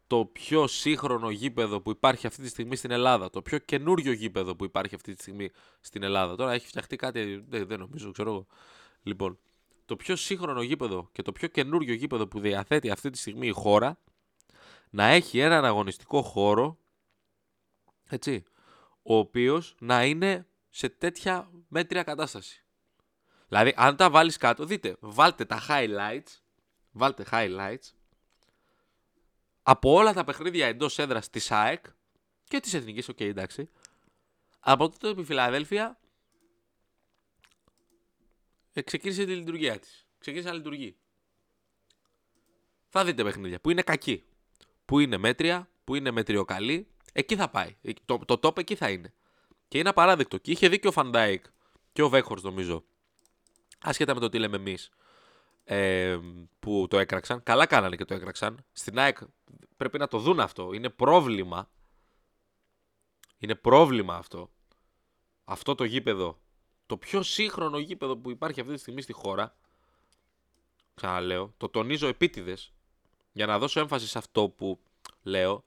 το 0.08 0.26
πιο 0.26 0.68
σύγχρονο 0.68 1.30
γήπεδο 1.30 1.82
που 1.82 1.92
υπάρχει 1.92 2.28
αυτή 2.28 2.42
τη 2.42 2.48
στιγμή 2.48 2.76
στην 2.76 2.92
Ελλάδα. 2.92 3.30
Το 3.30 3.42
πιο 3.42 3.58
καινούριο 3.58 4.12
γήπεδο 4.12 4.56
που 4.56 4.64
υπάρχει 4.64 4.96
αυτή 4.96 5.14
τη 5.14 5.22
στιγμή 5.22 5.50
στην 5.80 6.04
Ελλάδα. 6.04 6.36
Τώρα 6.36 6.52
έχει 6.54 6.68
φτιαχτεί 6.68 6.96
κάτι, 6.96 7.44
δεν, 7.48 7.68
δεν 7.68 7.80
νομίζω, 7.80 8.12
ξέρω 8.12 8.30
εγώ. 8.30 8.48
Λοιπόν, 9.04 9.40
το 9.86 9.96
πιο 9.96 10.16
σύγχρονο 10.16 10.62
γήπεδο 10.62 11.10
και 11.12 11.22
το 11.22 11.32
πιο 11.32 11.48
καινούριο 11.48 11.94
γήπεδο 11.94 12.28
που 12.28 12.40
διαθέτει 12.40 12.90
αυτή 12.90 13.10
τη 13.10 13.18
στιγμή 13.18 13.48
η 13.48 13.52
χώρα 13.52 14.00
να 14.90 15.06
έχει 15.06 15.40
έναν 15.40 15.66
αγωνιστικό 15.66 16.22
χώρο 16.22 16.78
έτσι, 18.10 18.44
ο 19.04 19.16
οποίος 19.16 19.76
να 19.80 20.06
είναι 20.06 20.48
σε 20.70 20.90
τέτοια 20.90 21.50
μέτρια 21.68 22.04
κατάσταση. 22.04 22.64
Δηλαδή, 23.48 23.74
αν 23.76 23.96
τα 23.96 24.10
βάλεις 24.10 24.38
κάτω, 24.38 24.66
δείτε, 24.66 24.96
βάλτε 25.00 25.46
τα 25.46 25.62
highlights, 25.70 26.41
βάλτε 26.92 27.26
highlights 27.32 27.92
από 29.64 29.94
όλα 29.94 30.14
τα 30.14 30.24
παιχνίδια 30.24 30.68
εντός 30.68 31.00
έδρας 31.00 31.30
της 31.30 31.52
ΑΕΚ 31.52 31.86
και 32.44 32.60
της 32.60 32.74
Εθνικής, 32.74 33.10
OK, 33.10 33.18
okay, 33.20 33.26
εντάξει. 33.26 33.70
Από 34.60 34.90
τότε 34.90 35.14
που 35.14 35.22
η 35.22 35.24
Φιλαδέλφια 35.24 36.00
ε, 38.74 38.82
ξεκίνησε 38.82 39.26
τη 39.26 39.36
λειτουργία 39.36 39.80
της. 39.80 40.08
Ξεκίνησε 40.18 40.50
να 40.50 40.56
λειτουργεί. 40.56 40.96
Θα 42.90 43.06
δείτε 43.06 43.24
παιχνίδια 43.24 43.60
που 43.60 43.70
είναι 43.70 43.82
κακή. 43.82 44.24
Που 44.86 45.00
είναι 45.00 45.18
μέτρια, 45.18 45.70
που 45.84 45.96
είναι 45.96 46.12
μετριοκαλή. 46.12 46.88
Εκεί 47.14 47.36
θα 47.36 47.50
πάει. 47.50 47.76
Το, 48.06 48.18
το 48.26 48.40
top 48.42 48.58
εκεί 48.58 48.76
θα 48.76 48.90
είναι. 48.90 49.14
Και 49.68 49.78
είναι 49.78 49.90
απαράδεκτο. 49.90 50.38
Και 50.38 50.52
είχε 50.52 50.70
δίκιο 50.70 50.90
ο 50.90 50.94
Φαν 50.94 51.17
Ντάικ 51.17 51.46
και 51.94 52.02
ο 52.02 52.10
Βέχορ, 52.10 52.42
νομίζω. 52.42 52.84
Άσχετα 53.80 54.14
με 54.14 54.20
το 54.20 54.30
τι 54.30 54.40
λέμε 54.40 54.56
εμείς 54.58 54.92
ε, 55.74 56.20
που 56.60 56.86
το 56.90 57.00
έκραξαν. 57.00 57.44
Καλά 57.44 57.66
κάνανε 57.66 57.96
και 57.96 58.06
το 58.06 58.14
έκραξαν. 58.14 58.66
Στην 58.72 59.00
ΑΕΚ 59.00 59.18
πρέπει 59.78 59.98
να 59.98 60.08
το 60.08 60.18
δουν 60.18 60.40
αυτό. 60.40 60.74
Είναι 60.74 60.90
πρόβλημα. 60.90 61.70
Είναι 63.38 63.56
πρόβλημα 63.56 64.16
αυτό. 64.16 64.50
Αυτό 65.44 65.76
το 65.76 65.84
γήπεδο. 65.84 66.40
Το 66.86 66.98
πιο 66.98 67.22
σύγχρονο 67.24 67.80
γήπεδο 67.80 68.18
που 68.18 68.30
υπάρχει 68.30 68.60
αυτή 68.60 68.74
τη 68.74 68.80
στιγμή 68.80 69.02
στη 69.02 69.14
χώρα. 69.14 69.56
Ξαναλέω. 70.94 71.54
Το 71.58 71.70
τονίζω 71.70 72.08
επίτηδες. 72.08 72.74
Για 73.32 73.46
να 73.46 73.60
δώσω 73.60 73.80
έμφαση 73.80 74.08
σε 74.08 74.18
αυτό 74.18 74.50
που 74.50 74.80
λέω. 75.22 75.64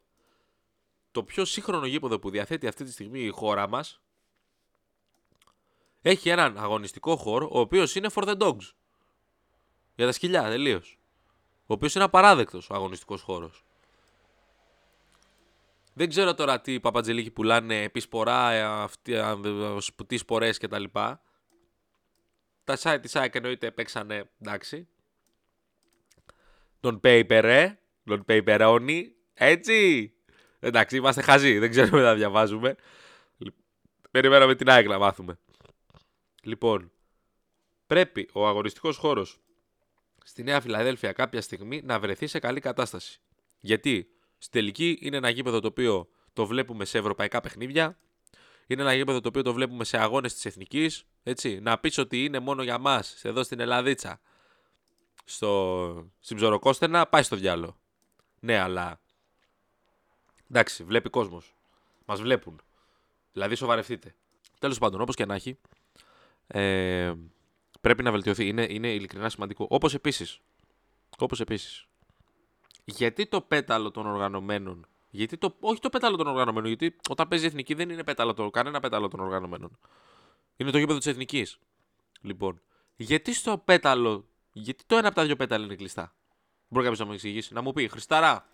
Το 1.11 1.25
πιο 1.25 1.44
σύγχρονο 1.44 1.87
γήπεδο 1.87 2.18
που 2.18 2.30
διαθέτει 2.30 2.66
αυτή 2.66 2.84
τη 2.84 2.92
στιγμή 2.92 3.20
η 3.20 3.30
χώρα 3.30 3.68
μας 3.68 4.00
έχει 6.02 6.28
έναν 6.28 6.58
αγωνιστικό 6.58 7.16
χώρο 7.16 7.49
ο 7.52 7.61
οποίος 7.61 7.94
είναι 7.94 8.08
for 8.14 8.25
the 8.25 8.37
dogs. 8.38 8.70
Για 9.94 10.06
τα 10.06 10.12
σκυλιά, 10.12 10.42
τελείως. 10.42 10.98
Ο 11.66 11.74
οποίος 11.74 11.94
είναι 11.94 12.04
απαράδεκτος 12.04 12.70
ο 12.70 12.74
αγωνιστικός 12.74 13.22
χώρος. 13.22 13.64
Δεν 15.94 16.08
ξέρω 16.08 16.34
τώρα 16.34 16.60
τι 16.60 16.80
παπατζελίκοι 16.80 17.30
πουλάνε 17.30 17.82
επί 17.82 18.00
σπορά, 18.00 18.88
τι 20.06 20.16
σπορές 20.16 20.58
κτλ. 20.58 20.84
Τα 22.64 22.78
site 22.78 22.98
τη 23.02 23.18
ΑΕΚ 23.18 23.34
εννοείται 23.34 23.70
παίξανε 23.70 24.30
εντάξει. 24.40 24.88
Τον 26.80 27.00
paper, 27.02 27.72
τον 28.04 28.24
paperoni, 28.28 29.02
έτσι. 29.34 30.12
Εντάξει, 30.58 30.96
είμαστε 30.96 31.22
χαζοί, 31.22 31.58
δεν 31.58 31.70
ξέρουμε 31.70 32.02
να 32.02 32.14
διαβάζουμε. 32.14 32.76
Περιμέναμε 34.10 34.54
την 34.54 34.70
ΑΕΚ 34.70 34.86
να 34.86 34.98
μάθουμε. 34.98 35.38
Λοιπόν, 36.42 36.92
πρέπει 37.86 38.28
ο 38.32 38.46
αγωνιστικός 38.46 38.96
χώρος 38.96 39.40
στη 40.26 40.43
Νέα 40.43 40.61
Φιλαδέλφια 40.61 41.12
κάποια 41.12 41.40
στιγμή 41.40 41.81
να 41.85 41.99
βρεθεί 42.00 42.26
σε 42.26 42.38
καλή 42.38 42.61
κατάσταση. 42.61 43.21
Γιατί 43.61 44.09
στη 44.38 44.50
τελική 44.50 44.99
είναι 45.00 45.16
ένα 45.16 45.28
γήπεδο 45.28 45.61
το 45.61 45.69
οποίο 45.69 46.09
το 46.33 46.47
βλέπουμε 46.47 46.85
σε 46.85 46.99
ευρωπαϊκά 46.99 47.40
παιχνίδια, 47.40 47.99
είναι 48.66 48.83
ένα 48.83 48.95
γήπεδο 48.95 49.21
το 49.21 49.28
οποίο 49.28 49.43
το 49.43 49.52
βλέπουμε 49.52 49.85
σε 49.85 49.99
αγώνες 49.99 50.35
της 50.35 50.45
εθνικής. 50.45 51.07
Να 51.61 51.78
πεις 51.78 51.99
ότι 51.99 52.25
είναι 52.25 52.38
μόνο 52.38 52.62
για 52.62 52.78
μας 52.78 53.25
εδώ 53.25 53.43
στην 53.43 53.61
Ελλαδίτσα, 53.61 54.21
στο... 55.25 56.11
στην 56.21 56.37
Ψωροκόστενα, 56.37 57.07
πάει 57.07 57.23
στο 57.23 57.37
διάλογο. 57.37 57.76
Ναι, 58.40 58.59
αλλά. 58.59 59.00
Εντάξει, 60.50 60.85
βλέπει 60.85 61.11
κόσμος. 61.11 61.54
Μας 62.04 62.21
βλέπουν. 62.21 62.61
Δηλαδή, 63.33 63.54
σοβαρευτείτε. 63.54 64.14
Τέλος 64.59 64.78
πάντων, 64.78 65.00
όπως 65.00 65.14
και 65.14 65.26
να 65.26 65.35
έχει. 65.35 65.59
Ε, 66.47 67.12
πρέπει 67.84 68.02
να 68.02 68.10
βελτιωθεί. 68.10 68.46
Είναι, 68.46 68.66
είναι 68.70 68.88
ειλικρινά 68.92 69.28
σημαντικό. 69.28 69.66
Όπως 69.70 69.94
επίσης. 69.94 70.40
Όπως 71.18 71.40
επίσης, 71.40 71.86
γιατί 72.84 73.26
το 73.26 73.40
πέταλο 73.40 73.90
των 73.90 74.06
οργανωμένων. 74.06 74.86
Γιατί 75.10 75.36
το, 75.36 75.54
όχι 75.60 75.80
το 75.80 75.88
πέταλο 75.88 76.16
των 76.16 76.26
οργανωμένων, 76.26 76.68
γιατί 76.68 76.96
όταν 77.10 77.28
παίζει 77.28 77.46
εθνική 77.46 77.74
δεν 77.74 77.90
είναι 77.90 78.04
πέταλο 78.04 78.34
το, 78.34 78.50
κανένα 78.50 78.80
πέταλο 78.80 79.08
των 79.08 79.20
οργανωμένων. 79.20 79.78
Είναι 80.56 80.70
το 80.70 80.78
γήπεδο 80.78 80.98
της 80.98 81.06
εθνικής. 81.06 81.58
Λοιπόν, 82.20 82.60
γιατί 82.96 83.34
στο 83.34 83.58
πέταλο, 83.58 84.28
γιατί 84.52 84.84
το 84.86 84.96
ένα 84.96 85.06
από 85.06 85.16
τα 85.16 85.24
δύο 85.24 85.36
πέταλα 85.36 85.64
είναι 85.64 85.74
κλειστά; 85.74 86.14
Μπορεί 86.68 86.84
κάποιος 86.84 87.00
να 87.00 87.06
μου 87.06 87.12
εξηγήσει, 87.12 87.54
να 87.54 87.62
μου 87.62 87.72
πει, 87.72 87.88
Χρισταρά, 87.88 88.48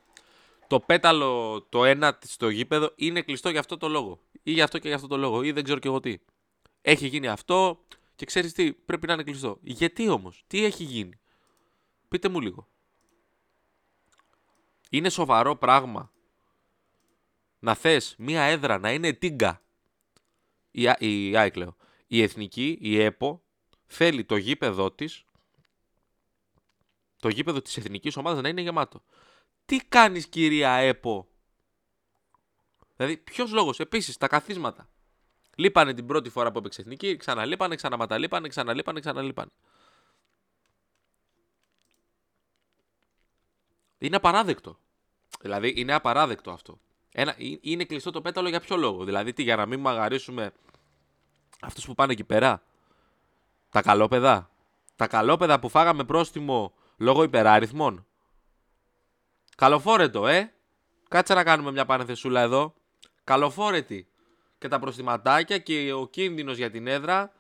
το 0.67 0.81
πέταλο 0.81 1.63
το 1.69 1.85
ένα 1.85 2.19
στο 2.23 2.49
γήπεδο 2.49 2.93
είναι 2.97 3.23
κλειστό 3.23 3.49
για 3.51 3.61
αυτό 3.61 3.77
το 3.77 3.89
λόγο. 3.89 4.21
Ή 4.43 4.53
για 4.53 4.65
αυτό 4.65 4.79
και 4.79 4.87
για 4.87 4.97
αυτό 4.97 5.09
το 5.09 5.17
λόγο. 5.17 5.43
Ή 5.43 5.53
δεν 5.53 5.65
ξέρω 5.65 5.79
και 5.79 5.89
εγώ 5.89 6.01
τι. 6.01 6.19
Έχει 6.83 7.07
γίνει 7.07 7.29
αυτό, 7.29 7.85
και 8.21 8.27
ξέρεις 8.27 8.53
τι, 8.53 8.73
πρέπει 8.73 9.07
να 9.07 9.13
είναι 9.13 9.23
κλειστό. 9.23 9.59
Γιατί 9.63 10.09
όμως, 10.09 10.45
τι 10.47 10.65
έχει 10.65 10.85
γίνει; 10.85 11.21
Πείτε 12.09 12.29
μου 12.29 12.41
λίγο. 12.41 12.69
Είναι 14.91 15.09
σοβαρό 15.09 15.57
πράγμα 15.57 16.13
να 17.59 17.75
θες 17.75 18.15
μία 18.19 18.43
έδρα 18.43 18.79
να 18.79 18.93
είναι 18.93 19.13
τίγκα. 19.13 19.63
Η, 20.71 20.83
η, 20.99 21.31
η, 21.31 21.75
η 22.07 22.23
εθνική, 22.23 22.79
η 22.81 23.01
ΕΠΟ, 23.01 23.43
θέλει 23.87 24.25
το 24.25 24.37
γήπεδό 24.37 24.93
της, 24.93 25.25
το 27.17 27.29
γήπεδο 27.29 27.63
της 27.63 27.77
εθνικής 27.77 28.17
ομάδας 28.17 28.43
να 28.43 28.49
είναι 28.49 28.61
γεμάτο. 28.61 29.05
Τι 29.65 29.77
κάνεις 29.77 30.29
κυρία 30.29 30.71
ΕΠΟ; 30.71 31.29
Δηλαδή 32.97 33.17
ποιος 33.17 33.53
λόγος, 33.53 33.81
επίσης 33.81 34.17
τα 34.17 34.29
καθίσματα. 34.29 34.90
Λείπανε 35.57 35.95
την 35.95 36.07
πρώτη 36.07 36.31
φορά 36.31 36.53
που 36.53 36.59
έπαιξε 36.59 36.81
εθνική, 36.81 37.17
ξαναλείπανε, 37.17 37.75
ξαναματαλείπανε, 37.75 38.49
ξαναλείπανε, 38.49 39.01
ξαναλείπανε. 39.01 39.51
Είναι 43.99 44.17
απαράδεκτο. 44.17 44.79
Δηλαδή 45.41 45.73
είναι 45.77 45.95
απαράδεκτο 45.95 46.51
αυτό. 46.51 46.81
Ένα, 47.13 47.35
είναι 47.61 47.85
κλειστό 47.85 48.11
το 48.11 48.21
πέταλο 48.21 48.49
για 48.49 48.61
ποιο 48.61 48.77
λόγο; 48.77 49.05
Δηλαδή 49.05 49.33
τι, 49.33 49.43
για 49.43 49.57
να 49.57 49.67
μην 49.67 49.81
μαγαρίσουμε 49.81 50.53
αυτούς 51.61 51.87
που 51.87 51.95
πάνε 51.95 52.13
εκεί 52.13 52.25
πέρα; 52.25 52.63
Τα 53.71 53.83
καλόπεδα. 53.83 54.51
Τα 54.97 55.07
καλόπεδα 55.07 55.59
που 55.59 55.69
φάγαμε 55.69 56.05
πρόστιμο 56.05 56.75
λόγω 56.97 57.23
υπεράριθμων. 57.23 58.07
Καλοφόρετο, 59.57 60.27
ε. 60.27 60.55
Κάτσε 61.09 61.35
να 61.35 61.45
κάνουμε 61.45 61.73
μια 61.73 61.85
πανεθεσούλα 61.85 62.41
εδώ. 62.41 62.75
Καλοφόρετη 63.25 64.09
και 64.61 64.69
τα 64.69 64.79
προστιματάκια 64.79 65.59
και 65.59 65.93
ο 65.93 66.09
κίνδυνος 66.09 66.57
για 66.57 66.71
την 66.71 66.87
έδρα 66.87 67.33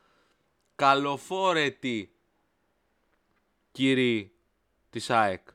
καλοφόρετη 0.74 2.14
κύριοι 3.72 4.32
της 4.90 5.10
ΑΕΚ. 5.10 5.48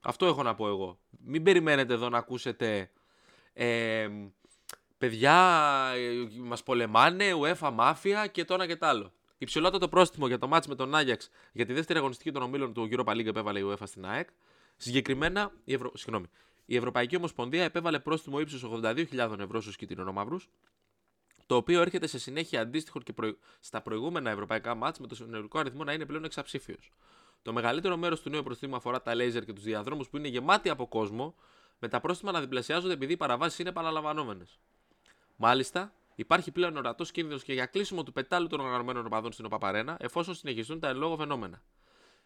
Αυτό 0.00 0.26
έχω 0.26 0.42
να 0.42 0.54
πω 0.54 0.68
εγώ. 0.68 0.98
Μην 1.24 1.42
περιμένετε 1.42 1.94
εδώ 1.94 2.08
να 2.08 2.18
ακούσετε 2.18 2.90
ε, 3.52 4.08
παιδιά 4.98 5.34
μας 6.36 6.62
πολεμάνε, 6.62 7.32
UEFA 7.34 7.70
μάφια 7.72 8.26
και 8.26 8.44
το 8.44 8.54
ένα 8.54 8.66
και 8.66 8.76
το 8.76 8.86
άλλο. 8.86 9.12
Υψηλότερο 9.38 9.88
πρόστιμο 9.88 10.26
για 10.26 10.38
το 10.38 10.48
μάτς 10.48 10.66
με 10.66 10.74
τον 10.74 10.94
Άγιαξ 10.94 11.30
για 11.52 11.66
τη 11.66 11.72
δεύτερη 11.72 11.98
αγωνιστική 11.98 12.32
των 12.32 12.42
ομίλων 12.42 12.72
του 12.72 12.88
Europa 12.92 13.10
League 13.10 13.26
επέβαλε 13.26 13.58
η 13.58 13.64
UEFA 13.66 13.86
στην 13.86 14.06
ΑΕΚ. 14.06 14.28
Συγκεκριμένα, 14.76 15.52
η 15.64 15.72
Ευρω... 15.72 15.92
Συγγνώμη, 15.94 16.26
η 16.70 16.76
Ευρωπαϊκή 16.76 17.16
Ομοσπονδία 17.16 17.64
επέβαλε 17.64 17.98
πρόστιμο 17.98 18.40
ύψους 18.40 18.64
82.000 18.64 19.38
ευρώ 19.38 19.60
στους 19.60 19.76
κυτρινομαύρου, 19.76 20.36
το 21.46 21.56
οποίο 21.56 21.80
έρχεται 21.80 22.06
σε 22.06 22.18
συνέχεια 22.18 22.60
αντίστοιχο 22.60 23.00
και 23.00 23.14
στα 23.60 23.80
προηγούμενα 23.82 24.30
ευρωπαϊκά 24.30 24.74
μάτς 24.74 24.98
με 24.98 25.06
το 25.06 25.14
συνολικό 25.14 25.58
αριθμό 25.58 25.84
να 25.84 25.92
είναι 25.92 26.06
πλέον 26.06 26.24
εξαψήφιος. 26.24 26.92
Το 27.42 27.52
μεγαλύτερο 27.52 27.96
μέρος 27.96 28.20
του 28.20 28.30
νέου 28.30 28.42
προστίμου 28.42 28.76
αφορά 28.76 29.02
τα 29.02 29.14
λέιζερ 29.14 29.44
και 29.44 29.52
τους 29.52 29.64
διαδρόμους 29.64 30.08
που 30.08 30.16
είναι 30.16 30.28
γεμάτοι 30.28 30.68
από 30.68 30.86
κόσμο, 30.86 31.34
με 31.78 31.88
τα 31.88 32.00
πρόστιμα 32.00 32.32
να 32.32 32.40
διπλασιάζονται 32.40 32.92
επειδή 32.92 33.12
οι 33.12 33.16
παραβάσεις 33.16 33.58
είναι 33.58 33.68
επαναλαμβανόμενες. 33.68 34.58
Μάλιστα, 35.36 35.92
υπάρχει 36.14 36.50
πλέον 36.50 36.76
ορατός 36.76 37.10
κίνδυνος 37.10 37.44
και 37.44 37.52
για 37.52 37.66
κλείσιμο 37.66 38.02
του 38.02 38.12
πετάλου 38.12 38.46
των 38.46 38.60
οργανωμένων 38.60 39.06
οπαδών 39.06 39.32
στην 39.32 39.44
ΟΠΑΠΑΡΕΝΑ 39.44 39.96
εφόσον 40.00 40.34
συνεχιστούν 40.34 40.80
τα 40.80 40.88
εν 40.88 40.96
λόγω 40.96 41.16
φαινόμενα. 41.16 41.62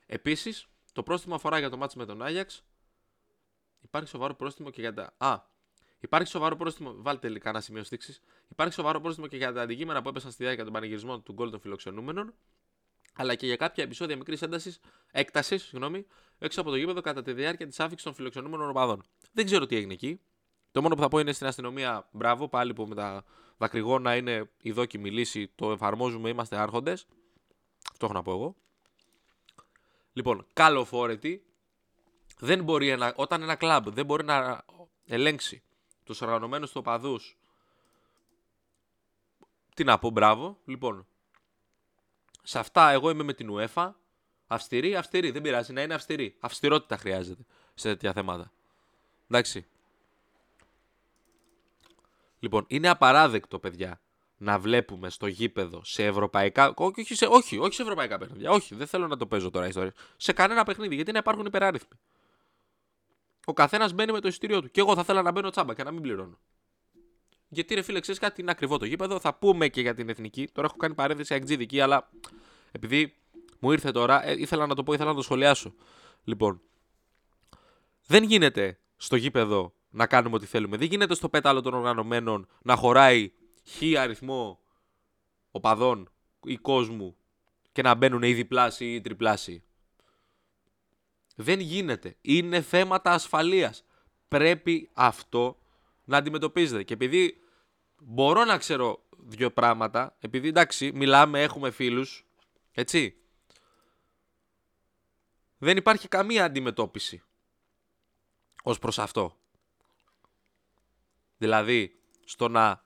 Επίσης, 0.06 0.66
το 0.92 1.02
πρόστιμο 1.02 1.34
αφορά 1.34 1.58
για 1.58 1.70
το 1.70 1.76
μάτι 1.76 1.98
με 1.98 2.04
τον 2.04 2.22
Άγιαξ. 2.22 2.64
Υπάρχει 3.92 4.10
σοβαρό 4.10 4.34
πρόστιμο 4.34 4.70
και 4.70 4.80
για 4.80 4.94
τα. 4.94 5.14
Α, 5.18 5.40
Υπάρχει 6.00 6.28
σοβαρό 6.28 6.56
πρόστιμο. 6.56 6.94
Βάλτε 6.96 7.26
τελικά 7.26 7.48
ένα 7.48 7.60
σημείο 7.60 7.84
στήξη. 7.84 8.20
Υπάρχει 8.48 8.74
σοβαρό 8.74 9.00
πρόστιμο 9.00 9.26
και 9.26 9.36
για 9.36 9.52
τα 9.52 9.62
αντικείμενα 9.62 10.02
που 10.02 10.08
έπεσαν 10.08 10.30
στη 10.30 10.42
διάρκεια 10.42 10.64
των 10.64 10.72
πανηγυρισμών 10.72 11.22
του 11.22 11.32
γκολ 11.32 11.50
των 11.50 11.60
φιλοξενούμενων, 11.60 12.34
αλλά 13.14 13.34
και 13.34 13.46
για 13.46 13.56
κάποια 13.56 13.84
επεισόδια 13.84 14.16
μικρής 14.16 14.42
έντασης, 14.42 14.80
έκτασης, 15.10 15.62
συγγνώμη, 15.62 16.06
έξω 16.38 16.60
από 16.60 16.70
το 16.70 16.76
γήπεδο 16.76 17.00
κατά 17.00 17.22
τη 17.22 17.32
διάρκεια 17.32 17.66
της 17.66 17.80
άφηξης 17.80 18.02
των 18.02 18.14
φιλοξενούμενων 18.14 18.70
οπαδών. 18.70 19.02
Δεν 19.32 19.44
ξέρω 19.44 19.66
τι 19.66 19.76
έγινε 19.76 19.92
εκεί. 19.92 20.20
Το 20.72 20.82
μόνο 20.82 20.94
που 20.94 21.00
θα 21.00 21.08
πω 21.08 21.18
είναι 21.18 21.32
στην 21.32 21.46
αστυνομία, 21.46 22.08
μπράβο, 22.12 22.48
πάλι 22.48 22.72
που 22.72 22.86
με 22.86 22.94
τα 22.94 23.24
δακρυγόνα 23.56 24.16
είναι 24.16 24.50
η 24.62 24.72
δόκιμη 24.72 25.10
λύση, 25.10 25.48
το 25.54 25.72
εφαρμόζουμε, 25.72 26.28
είμαστε 26.28 26.56
άρχοντες. 26.56 27.06
Αυτό 27.92 28.04
έχω 28.04 28.14
να 28.14 28.22
πω 28.22 28.32
εγώ. 28.32 28.56
Λοιπόν, 30.12 30.46
καλοφόρετη. 30.52 31.44
Δεν 32.44 32.64
μπορεί 32.64 32.88
ένα, 32.88 33.12
όταν 33.16 33.42
ένα 33.42 33.54
κλαμπ 33.54 33.88
δεν 33.88 34.06
μπορεί 34.06 34.24
να 34.24 34.64
ελέγξει 35.06 35.62
τους 36.04 36.20
οργανωμένους 36.20 36.72
τοπαδούς 36.72 37.36
τι 39.74 39.84
να 39.84 39.98
πω, 39.98 40.10
μπράβο. 40.10 40.58
Λοιπόν, 40.64 41.06
σε 42.42 42.58
αυτά 42.58 42.90
εγώ 42.90 43.10
είμαι 43.10 43.22
με 43.22 43.32
την 43.32 43.48
UEFA. 43.52 43.92
Αυστηρή, 44.46 44.96
αυστηρή. 44.96 45.30
Δεν 45.30 45.42
πειράζει 45.42 45.72
να 45.72 45.82
είναι 45.82 45.94
αυστηρή. 45.94 46.36
Αυστηρότητα 46.40 46.96
χρειάζεται 46.96 47.42
σε 47.74 47.88
τέτοια 47.88 48.12
θέματα. 48.12 48.52
Εντάξει. 49.30 49.66
Λοιπόν, 52.38 52.64
είναι 52.68 52.88
απαράδεκτο, 52.88 53.58
παιδιά, 53.58 54.00
να 54.36 54.58
βλέπουμε 54.58 55.10
στο 55.10 55.26
γήπεδο 55.26 55.84
σε 55.84 56.04
ευρωπαϊκά. 56.04 56.72
Όχι, 56.76 57.14
σε, 57.14 57.26
όχι, 57.26 57.58
όχι 57.58 57.74
σε 57.74 57.82
ευρωπαϊκά 57.82 58.18
παιχνίδια. 58.18 58.50
Όχι, 58.50 58.74
δεν 58.74 58.86
θέλω 58.86 59.06
να 59.06 59.16
το 59.16 59.26
παίζω 59.26 59.50
τώρα 59.50 59.66
ιστορία. 59.66 59.92
Σε 60.16 60.32
κανένα 60.32 60.64
παιχνίδι, 60.64 60.94
γιατί 60.94 61.12
να 61.12 61.18
υπάρχουν 61.18 61.46
υπεράριθμοι. 61.46 61.98
Ο 63.46 63.52
καθένας 63.52 63.92
μπαίνει 63.92 64.12
με 64.12 64.20
το 64.20 64.28
εισιτήριό 64.28 64.60
του. 64.60 64.70
Και 64.70 64.80
εγώ 64.80 64.94
θα 64.94 65.00
ήθελα 65.00 65.22
να 65.22 65.30
μπαίνω 65.30 65.50
τσάμπα 65.50 65.74
και 65.74 65.82
να 65.82 65.90
μην 65.90 66.02
πληρώνω. 66.02 66.38
Γιατί 67.48 67.74
ρε 67.74 67.82
φίλε, 67.82 68.00
ξέρεις 68.00 68.20
κάτι 68.20 68.40
είναι 68.40 68.50
ακριβό 68.50 68.78
το 68.78 68.84
γήπεδο. 68.84 69.20
Θα 69.20 69.34
πούμε 69.34 69.68
και 69.68 69.80
για 69.80 69.94
την 69.94 70.08
εθνική. 70.08 70.48
Τώρα 70.52 70.66
έχω 70.66 70.76
κάνει 70.76 70.94
παρένθεση 70.94 71.34
αγγλική, 71.34 71.80
αλλά 71.80 72.10
επειδή 72.72 73.14
μου 73.58 73.72
ήρθε 73.72 73.90
τώρα, 73.90 74.26
ε, 74.26 74.40
ήθελα 74.40 74.66
να 74.66 74.74
το 74.74 74.82
πω, 74.82 74.92
ήθελα 74.92 75.10
να 75.10 75.16
το 75.16 75.22
σχολιάσω. 75.22 75.74
Λοιπόν, 76.24 76.60
δεν 78.06 78.22
γίνεται 78.24 78.78
στο 78.96 79.16
γήπεδο 79.16 79.74
να 79.90 80.06
κάνουμε 80.06 80.34
ό,τι 80.34 80.46
θέλουμε. 80.46 80.76
Δεν 80.76 80.88
γίνεται 80.88 81.14
στο 81.14 81.28
πέταλο 81.28 81.60
των 81.60 81.74
οργανωμένων 81.74 82.48
να 82.62 82.76
χωράει 82.76 83.32
χι 83.64 83.96
αριθμό 83.96 84.60
οπαδών 85.50 86.10
ή 86.44 86.56
κόσμου 86.56 87.16
και 87.72 87.82
να 87.82 87.94
μπαίνουν 87.94 88.22
ή 88.22 88.32
διπλάσιοι 88.32 88.92
ή 88.96 89.00
τριπλάσιοι. 89.00 89.62
Δεν 91.36 91.60
γίνεται. 91.60 92.16
Είναι 92.20 92.60
θέματα 92.60 93.10
ασφαλείας. 93.10 93.84
Πρέπει 94.28 94.90
αυτό 94.92 95.58
να 96.04 96.16
αντιμετωπίζετε. 96.16 96.82
Και 96.82 96.94
επειδή 96.94 97.40
μπορώ 97.98 98.44
να 98.44 98.58
ξέρω 98.58 99.02
δύο 99.18 99.50
πράγματα, 99.50 100.16
επειδή 100.20 100.48
εντάξει 100.48 100.92
μιλάμε, 100.94 101.42
έχουμε 101.42 101.70
φίλους, 101.70 102.26
έτσι. 102.72 103.16
Δεν 105.58 105.76
υπάρχει 105.76 106.08
καμία 106.08 106.44
αντιμετώπιση 106.44 107.22
ως 108.62 108.78
προς 108.78 108.98
αυτό. 108.98 109.36
Δηλαδή, 111.38 112.00
στο 112.24 112.48
να 112.48 112.84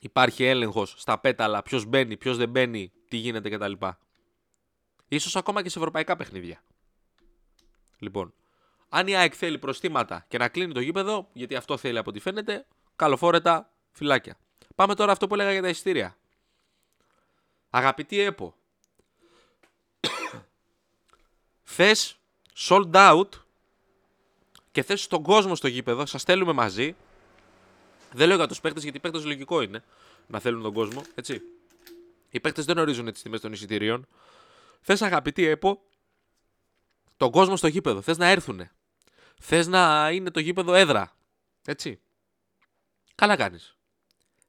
υπάρχει 0.00 0.44
έλεγχος 0.44 0.94
στα 0.96 1.18
πέταλα, 1.18 1.62
ποιος 1.62 1.84
μπαίνει, 1.84 2.16
ποιος 2.16 2.36
δεν 2.36 2.48
μπαίνει, 2.48 2.92
τι 3.08 3.16
γίνεται 3.16 3.50
κτλ. 3.50 3.72
Ίσως 5.08 5.36
ακόμα 5.36 5.62
και 5.62 5.68
σε 5.68 5.78
ευρωπαϊκά 5.78 6.16
παιχνίδια. 6.16 6.62
Λοιπόν, 7.98 8.34
αν 8.88 9.06
η 9.06 9.16
ΑΕΚ 9.16 9.34
θέλει 9.36 9.58
προστήματα 9.58 10.24
και 10.28 10.38
να 10.38 10.48
κλείνει 10.48 10.72
το 10.72 10.80
γήπεδο, 10.80 11.28
γιατί 11.32 11.54
αυτό 11.54 11.76
θέλει 11.76 11.98
από 11.98 12.10
ό,τι 12.10 12.20
φαίνεται, 12.20 12.66
καλοφόρετα 12.96 13.70
φυλάκια. 13.92 14.36
Πάμε 14.74 14.94
τώρα 14.94 15.12
αυτό 15.12 15.26
που 15.26 15.34
έλεγα 15.34 15.52
για 15.52 15.62
τα 15.62 15.68
ειστήρια. 15.68 16.16
Αγαπητή 17.70 18.20
ΕΠΟ, 18.20 18.54
θες 21.76 22.18
sold 22.56 22.92
out 22.92 23.28
και 24.72 24.82
θες 24.82 25.06
τον 25.06 25.22
κόσμο 25.22 25.54
στο 25.54 25.68
γήπεδο, 25.68 26.06
σας 26.06 26.20
στέλνουμε 26.20 26.52
μαζί. 26.52 26.96
Δεν 28.12 28.28
λέω 28.28 28.36
για 28.36 28.46
τους 28.46 28.60
παίκτες 28.60 28.82
γιατί 28.82 28.96
οι 28.96 29.00
παίκτες 29.00 29.24
λογικό 29.24 29.62
είναι 29.62 29.84
να 30.26 30.40
θέλουν 30.40 30.62
τον 30.62 30.72
κόσμο, 30.72 31.02
έτσι. 31.14 31.42
Οι 32.30 32.40
παίκτες 32.40 32.64
δεν 32.64 32.78
ορίζουν 32.78 33.12
τις 33.12 33.22
τιμές 33.22 33.40
των 33.40 33.52
εισιτηρίων. 33.52 34.06
Θες 34.80 35.02
αγαπητή 35.02 35.44
ΕΠΟ 35.44 35.82
τον 37.16 37.30
κόσμο 37.30 37.56
στο 37.56 37.66
γήπεδο. 37.66 38.00
Θες 38.00 38.18
να 38.18 38.26
έρθουν. 38.26 38.68
Θες 39.40 39.66
να 39.66 40.10
είναι 40.10 40.30
το 40.30 40.40
γήπεδο 40.40 40.74
έδρα. 40.74 41.16
Έτσι. 41.64 42.00
Καλά 43.14 43.36
κάνεις. 43.36 43.76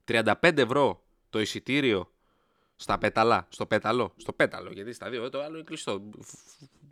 35 0.05 0.33
ευρώ 0.41 1.03
το 1.29 1.39
εισιτήριο 1.39 2.11
στα 2.75 2.97
πέταλα, 2.97 3.47
στο 3.49 3.65
πέταλο, 3.65 4.13
στο 4.17 4.33
πέταλο, 4.33 4.71
γιατί 4.71 4.93
στα 4.93 5.09
δύο 5.09 5.29
το 5.29 5.41
άλλο 5.41 5.55
είναι 5.55 5.63
κλειστό. 5.63 6.09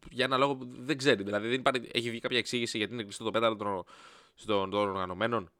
Για 0.09 0.25
ένα 0.25 0.38
λόγο 0.38 0.57
δεν 0.61 0.97
ξέρει. 0.97 1.23
Δηλαδή 1.23 1.47
δεν 1.47 1.59
υπάρχει, 1.59 1.89
έχει 1.93 2.09
βγει 2.09 2.19
κάποια 2.19 2.38
εξήγηση 2.38 2.77
γιατί 2.77 2.93
είναι 2.93 3.03
κλειστό 3.03 3.23
το 3.23 3.31
πέταλο 3.31 3.55
των, 3.55 3.83
των, 4.45 4.69
των 4.69 4.89
οργανωμένων. 4.89 5.51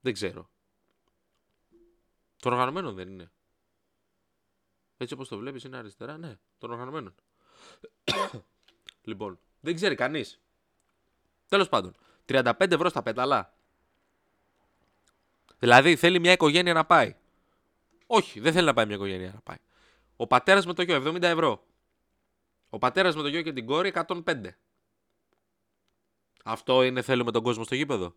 Δεν 0.00 0.12
ξέρω. 0.12 0.50
Των 2.36 2.52
οργανωμένων 2.52 2.94
δεν 2.94 3.08
είναι. 3.08 3.30
Έτσι 4.96 5.14
όπως 5.14 5.28
το 5.28 5.38
βλέπεις 5.38 5.64
είναι 5.64 5.76
αριστερά, 5.76 6.18
ναι, 6.18 6.38
των 6.58 6.70
οργανωμένων. 6.70 7.14
Λοιπόν, 9.04 9.38
δεν 9.60 9.74
ξέρει 9.74 9.94
κανείς. 9.94 10.40
Τέλος 11.48 11.68
πάντων, 11.68 11.96
35 12.26 12.52
ευρώ 12.58 12.88
στα 12.88 13.02
πέταλα. 13.02 13.54
Δηλαδή 15.58 15.96
θέλει 15.96 16.18
μια 16.18 16.32
οικογένεια 16.32 16.72
να 16.72 16.84
πάει. 16.84 17.16
Όχι, 18.06 18.40
δεν 18.40 18.52
θέλει 18.52 18.66
να 18.66 18.72
πάει 18.72 18.86
μια 18.86 18.94
οικογένεια 18.94 19.30
να 19.34 19.40
πάει. 19.40 19.56
Ο 20.16 20.26
πατέρας 20.26 20.66
με 20.66 20.72
το 20.72 20.82
γιο 20.82 20.96
70 20.96 21.22
ευρώ. 21.22 21.66
Ο 22.70 22.78
πατέρας 22.78 23.16
με 23.16 23.22
το 23.22 23.28
γιο 23.28 23.42
και 23.42 23.52
την 23.52 23.66
κόρη 23.66 23.88
105. 23.88 24.56
Αυτό 26.44 26.82
είναι 26.82 27.02
θέλουμε 27.02 27.30
τον 27.30 27.42
κόσμο 27.42 27.64
στο 27.64 27.74
γήπεδο. 27.74 28.14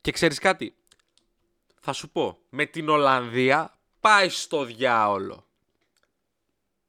Και 0.00 0.12
ξέρεις 0.12 0.38
κάτι. 0.38 0.76
Θα 1.80 1.92
σου 1.92 2.10
πω. 2.10 2.38
Με 2.48 2.64
την 2.64 2.88
Ολλανδία 2.88 3.78
πάει 4.00 4.28
στο 4.28 4.64
διάολο. 4.64 5.46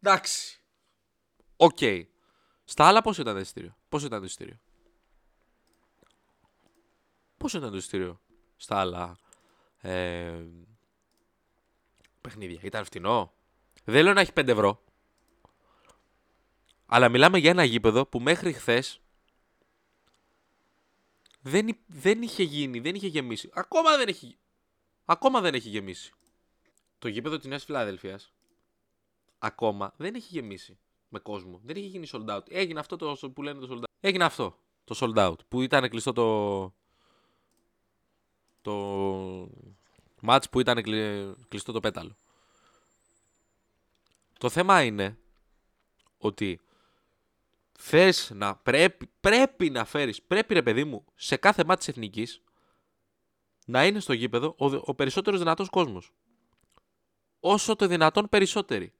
Εντάξει. 0.01 0.61
OK. 1.63 1.77
Okay. 1.80 2.04
Στα 2.63 2.86
άλλα 2.86 3.02
πώς 3.02 3.17
ήταν 3.17 3.34
το 3.34 3.39
εισιτήριο; 3.39 3.78
Πώς 3.89 4.04
ήταν 4.04 4.19
το 4.19 4.26
εισιτήριο; 4.26 4.60
Πώς 7.38 7.54
ήταν 7.54 7.71
το 7.71 7.78
εισιτήριο 7.78 8.21
στα 8.56 8.80
άλλα 8.80 9.17
ε, 9.82 10.43
παιχνίδια; 12.21 12.60
Ήταν 12.63 12.86
φτηνό. 12.86 13.34
Δεν 13.84 14.04
λέω 14.04 14.13
να 14.13 14.21
έχει 14.21 14.32
5 14.36 14.47
ευρώ. 14.47 14.84
Αλλά 16.86 17.10
μιλάμε 17.10 17.38
για 17.38 17.50
ένα 17.50 17.63
γήπεδο 17.63 18.06
που 18.06 18.19
μέχρι 18.19 18.54
χθες 18.54 19.02
δεν, 21.41 21.78
δεν 21.88 22.21
είχε 22.21 22.43
γίνει, 22.43 22.80
δεν 22.80 22.95
είχε 22.95 23.08
γεμίσει. 23.08 23.50
Ακόμα 23.54 23.97
δεν 23.97 24.08
έχει, 24.08 24.38
ακόμα 25.06 25.41
δεν 25.41 25.54
έχει 25.54 25.69
γεμίσει. 25.69 26.13
Το 27.00 27.08
γήπεδο 27.08 27.38
της 27.38 27.45
Νέας 27.45 27.63
Φιλαδέλφειας 27.63 28.34
ακόμα 29.38 29.93
δεν 29.97 30.15
έχει 30.15 30.28
γεμίσει 30.30 30.80
με 31.12 31.19
κόσμο. 31.19 31.60
Δεν 31.63 31.76
είχε 31.76 31.88
γίνει 31.88 32.08
sold 32.12 32.36
out. 32.36 32.41
Έγινε 32.50 32.80
αυτό 32.80 32.95
το, 32.95 33.30
που 33.34 33.41
λένε 33.41 33.60
το 33.60 33.67
sold 33.71 33.80
out. 33.80 33.93
Έγινε 34.00 34.24
αυτό 34.24 34.58
το 34.84 34.95
sold 35.00 35.30
out. 35.30 35.45
Που 35.47 35.62
ήταν 35.62 35.89
κλειστό 35.89 36.13
το. 36.13 36.74
Το 38.62 39.50
match 40.28 40.43
που 40.52 40.60
ήταν 40.60 40.84
κλειστό 41.47 41.71
το 41.71 41.80
πέταλο. 41.80 42.15
Το 44.38 44.50
θέμα 44.50 44.84
είναι 44.84 45.17
ότι 46.17 46.60
θες 47.78 48.32
να 48.34 48.56
πρέπει, 48.56 49.10
πρέπει 49.19 49.69
να 49.69 49.86
φέρεις, 49.86 50.21
πρέπει 50.21 50.54
ρε 50.54 50.63
παιδί 50.63 50.84
μου, 50.84 51.06
σε 51.15 51.38
κάθε 51.38 51.63
μάτι 51.63 51.80
της 51.80 51.88
εθνικής 51.88 52.41
να 53.65 53.86
είναι 53.86 54.00
στο 54.00 54.13
γήπεδο 54.13 54.56
ο, 54.58 54.65
ο 54.65 54.95
περισσότερος 54.95 55.39
δυνατός 55.39 55.69
κόσμος. 55.69 56.13
Όσο 57.39 57.76
το 57.76 57.88
δυνατόν 57.88 58.30
περισσότεροι. 58.30 58.93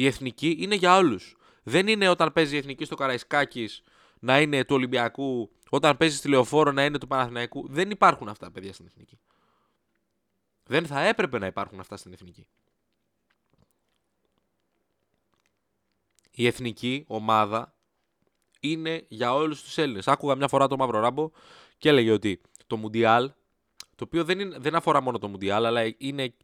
Η 0.00 0.06
εθνική 0.06 0.56
είναι 0.58 0.74
για 0.74 0.96
όλους. 0.96 1.36
Δεν 1.62 1.88
είναι 1.88 2.08
όταν 2.08 2.32
παίζει 2.32 2.54
η 2.54 2.58
εθνική 2.58 2.84
στο 2.84 2.94
Καραϊσκάκης 2.94 3.82
να 4.18 4.40
είναι 4.40 4.64
του 4.64 4.74
Ολυμπιακού, 4.74 5.50
όταν 5.70 5.96
παίζει 5.96 6.16
στη 6.16 6.28
Λεωφόρο 6.28 6.72
να 6.72 6.84
είναι 6.84 6.98
του 6.98 7.06
Παναθηναϊκού. 7.06 7.68
Δεν 7.68 7.90
υπάρχουν 7.90 8.28
αυτά 8.28 8.50
παιδιά 8.50 8.72
στην 8.72 8.86
εθνική. 8.86 9.18
Δεν 10.64 10.86
θα 10.86 11.00
έπρεπε 11.00 11.38
να 11.38 11.46
υπάρχουν 11.46 11.80
αυτά 11.80 11.96
στην 11.96 12.12
εθνική. 12.12 12.46
Η 16.30 16.46
εθνική 16.46 17.04
ομάδα 17.06 17.74
είναι 18.60 19.04
για 19.08 19.34
όλους 19.34 19.62
τους 19.62 19.78
Έλληνες. 19.78 20.08
Άκουγα 20.08 20.34
μια 20.34 20.48
φορά 20.48 20.66
το 20.66 20.76
Μαύρο 20.76 21.00
Ράμπο 21.00 21.30
και 21.78 21.88
έλεγε 21.88 22.10
ότι 22.10 22.40
το 22.66 22.76
Μουντιάλ, 22.76 23.32
το 23.96 24.04
οποίο 24.04 24.24
δεν, 24.24 24.40
είναι, 24.40 24.58
δεν 24.58 24.74
αφορά 24.74 25.00
μόνο 25.00 25.18
το 25.18 25.28
Μουντιάλ, 25.28 25.64
αλλά 25.66 25.94
είναι 25.98 26.34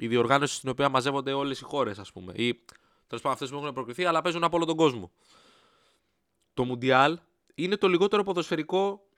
η 0.00 0.08
διοργάνωση 0.08 0.54
στην 0.54 0.68
οποία 0.68 0.88
μαζεύονται 0.88 1.32
όλες 1.32 1.60
οι 1.60 1.64
χώρες, 1.64 1.98
ας 1.98 2.12
πούμε. 2.12 2.32
Ή 2.36 2.54
τέλος 3.06 3.22
πάντων 3.22 3.32
αυτές 3.32 3.50
που 3.50 3.56
έχουν 3.56 3.72
προκριθεί, 3.72 4.04
αλλά 4.04 4.22
παίζουν 4.22 4.44
από 4.44 4.56
όλο 4.56 4.64
τον 4.64 4.76
κόσμο. 4.76 5.10
Το 6.54 6.64
Μουντιάλ 6.64 7.18
είναι 7.54 7.76
το 7.76 7.88
λιγότερο 7.88 8.22
ποδοσφαιρικό 8.22 9.08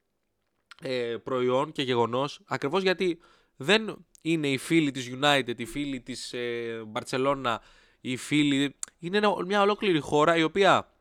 ε, 0.82 1.16
προϊόν 1.24 1.72
και 1.72 1.82
γεγονός, 1.82 2.40
ακριβώς 2.46 2.82
γιατί 2.82 3.20
δεν 3.56 4.06
είναι 4.22 4.48
οι 4.48 4.56
φίλοι 4.56 4.90
της 4.90 5.10
United, 5.20 5.58
οι 5.58 5.64
φίλοι 5.64 6.00
της 6.00 6.32
ε, 6.32 6.82
Barcelona, 6.92 7.56
οι 8.00 8.16
φίλοι. 8.16 8.76
Είναι 8.98 9.20
μια 9.46 9.62
ολόκληρη 9.62 9.98
χώρα 9.98 10.36
η 10.36 10.42
οποία 10.42 10.92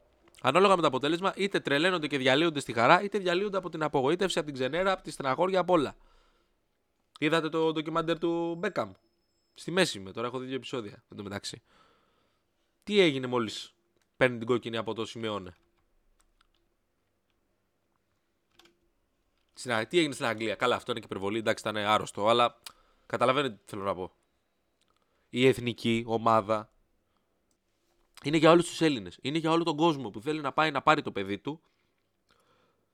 ανάλογα 0.42 0.76
με 0.76 0.82
το 0.82 0.88
αποτέλεσμα 0.88 1.34
είτε 1.36 1.60
τρελαίνονται 1.60 2.08
και 2.08 2.18
διαλύονται 2.18 2.60
στη 2.60 2.74
χαρά, 2.74 3.04
είτε 3.04 3.18
διαλύονται 3.18 3.58
από 3.58 3.70
την 3.70 3.84
απογοήτευση, 3.84 4.38
από 4.39 4.48
την 4.48 4.56
ξενέρα, 4.56 4.92
από 4.92 5.04
τη 5.04 5.12
στεναχώρια, 5.12 5.60
από 5.60 5.74
όλα. 5.74 5.96
Είδατε 7.20 7.50
το 7.50 7.72
ντοκιμάντερ 7.72 8.20
του 8.20 8.56
Μπέκαμ; 8.58 8.92
Στη 9.60 9.72
μέση 9.72 10.00
με, 10.00 10.12
τώρα 10.12 10.28
έχω 10.28 10.39
δει 10.39 10.45
δύο 10.45 10.56
επεισόδια 10.56 11.04
εν 11.12 11.17
τω 11.17 11.24
μεταξύ. 11.24 11.62
Τι 12.84 13.00
έγινε 13.00 13.28
μόλις 13.28 13.74
παίρνει 14.17 14.38
την 14.38 14.48
κόκκινη 14.48 14.78
από 14.78 14.93
το 14.93 15.06
Σιμεώνε; 15.06 15.56
Τι 19.88 20.00
έγινε 20.00 20.13
στην 20.13 20.26
Αγγλία; 20.26 20.56
Καλά, 20.56 20.76
αυτό 20.76 20.91
είναι 20.91 21.00
και 21.00 21.06
υπερβολή. 21.06 21.38
Εντάξει, 21.38 21.69
ήταν 21.69 21.86
άρρωστο, 21.86 22.28
αλλά 22.28 22.60
καταλαβαίνετε 23.06 23.56
τι 23.56 23.62
θέλω 23.65 23.84
να 23.84 23.95
πω. 23.95 24.13
Η 25.30 25.48
εθνική 25.48 26.04
ομάδα 26.08 26.72
είναι 28.24 28.38
για 28.38 28.52
όλους 28.52 28.65
τους 28.65 28.82
Έλληνες. 28.82 29.17
Είναι 29.22 29.38
για 29.38 29.52
όλο 29.52 29.63
τον 29.63 29.78
κόσμο 29.78 30.10
που 30.10 30.22
θέλει 30.22 30.41
να 30.41 30.52
πάει 30.54 30.72
να 30.72 30.82
πάρει 30.82 31.02
το 31.02 31.12
παιδί 31.12 31.38
του, 31.38 31.62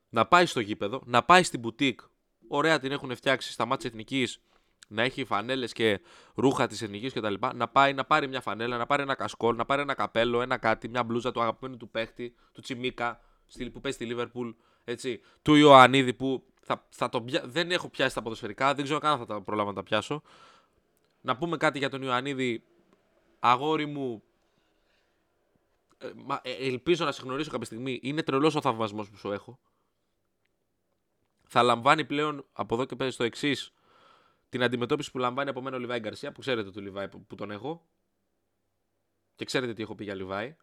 να 0.08 0.26
πάει 0.26 0.46
στο 0.46 0.60
γήπεδο, 0.60 1.02
να 1.04 1.24
πάει 1.24 1.42
στην 1.42 1.60
μπουτίκ. 1.60 2.00
Ωραία 2.48 2.78
την 2.78 2.92
έχουν 2.92 3.16
φτιάξει 3.16 3.52
στα 3.52 3.64
μάτια 3.64 3.90
εθνικής, 3.90 4.40
να 4.86 5.02
έχει 5.02 5.24
φανέλες 5.24 5.72
και 5.72 6.00
ρούχα 6.34 6.66
της 6.66 6.82
εθνική 6.82 7.10
κτλ. 7.10 7.34
Να 7.54 7.68
πάει 7.68 7.94
να 7.94 8.04
πάρει 8.04 8.28
μια 8.28 8.40
φανέλα, 8.40 8.76
να 8.76 8.86
πάρει 8.86 9.02
ένα 9.02 9.14
κασκόλ, 9.14 9.56
να 9.56 9.64
πάρει 9.64 9.82
ένα 9.82 9.94
καπέλο, 9.94 10.42
ένα 10.42 10.56
κάτι, 10.56 10.88
μια 10.88 11.04
μπλούζα 11.04 11.32
του 11.32 11.40
αγαπημένου 11.40 11.76
του 11.76 11.88
παίχτη, 11.88 12.34
του 12.52 12.60
Τσιμίκα, 12.60 13.20
που 13.72 13.80
παίζει 13.80 13.96
στη 13.96 14.06
Λίβερπουλ, 14.06 14.50
έτσι, 14.84 15.20
του 15.42 15.54
Ιωαννίδη 15.54 16.14
που 16.14 16.44
θα, 16.60 16.86
θα 16.88 17.08
το, 17.08 17.24
δεν 17.44 17.70
έχω 17.70 17.88
πιάσει 17.88 18.14
τα 18.14 18.22
ποδοσφαιρικά, 18.22 18.74
δεν 18.74 18.84
ξέρω 18.84 18.98
καν 18.98 19.12
αν 19.12 19.18
θα 19.18 19.24
τα 19.24 19.42
προλάβω 19.42 19.68
να 19.68 19.74
τα 19.74 19.82
πιάσω. 19.82 20.22
Να 21.20 21.36
πούμε 21.36 21.56
κάτι 21.56 21.78
για 21.78 21.90
τον 21.90 22.02
Ιωαννίδη. 22.02 22.62
Αγόρι 23.38 23.86
μου, 23.86 24.22
ε, 25.98 26.10
ε, 26.42 26.66
ελπίζω 26.66 27.04
να 27.04 27.12
σε 27.12 27.22
γνωρίσω 27.24 27.50
κάποια 27.50 27.66
στιγμή. 27.66 28.00
Είναι 28.02 28.22
τρελός 28.22 28.54
ο 28.54 28.60
θαυμασμός 28.60 29.10
που 29.10 29.16
σου 29.16 29.32
έχω. 29.32 29.58
Θα 31.48 31.62
λαμβάνει 31.62 32.04
πλέον 32.04 32.44
από 32.52 32.74
εδώ 32.74 32.84
και 32.84 32.96
πέρα 32.96 33.10
στο 33.10 33.24
εξής 33.24 33.72
την 34.48 34.62
αντιμετώπιση 34.62 35.10
που 35.10 35.18
λαμβάνει 35.18 35.50
από 35.50 35.60
μένα 35.60 35.76
ο 35.76 35.78
Λιβάη 35.78 35.98
Γκαρσία, 35.98 36.32
που 36.32 36.40
ξέρετε 36.40 36.70
του 36.70 36.80
Λιβάη 36.80 37.08
που, 37.08 37.34
τον 37.34 37.50
έχω. 37.50 37.86
Και 39.36 39.44
ξέρετε 39.44 39.74
τι 39.74 39.82
έχω 39.82 39.94
πει 39.94 40.04
για 40.04 40.14
Λιβάη. 40.14 40.56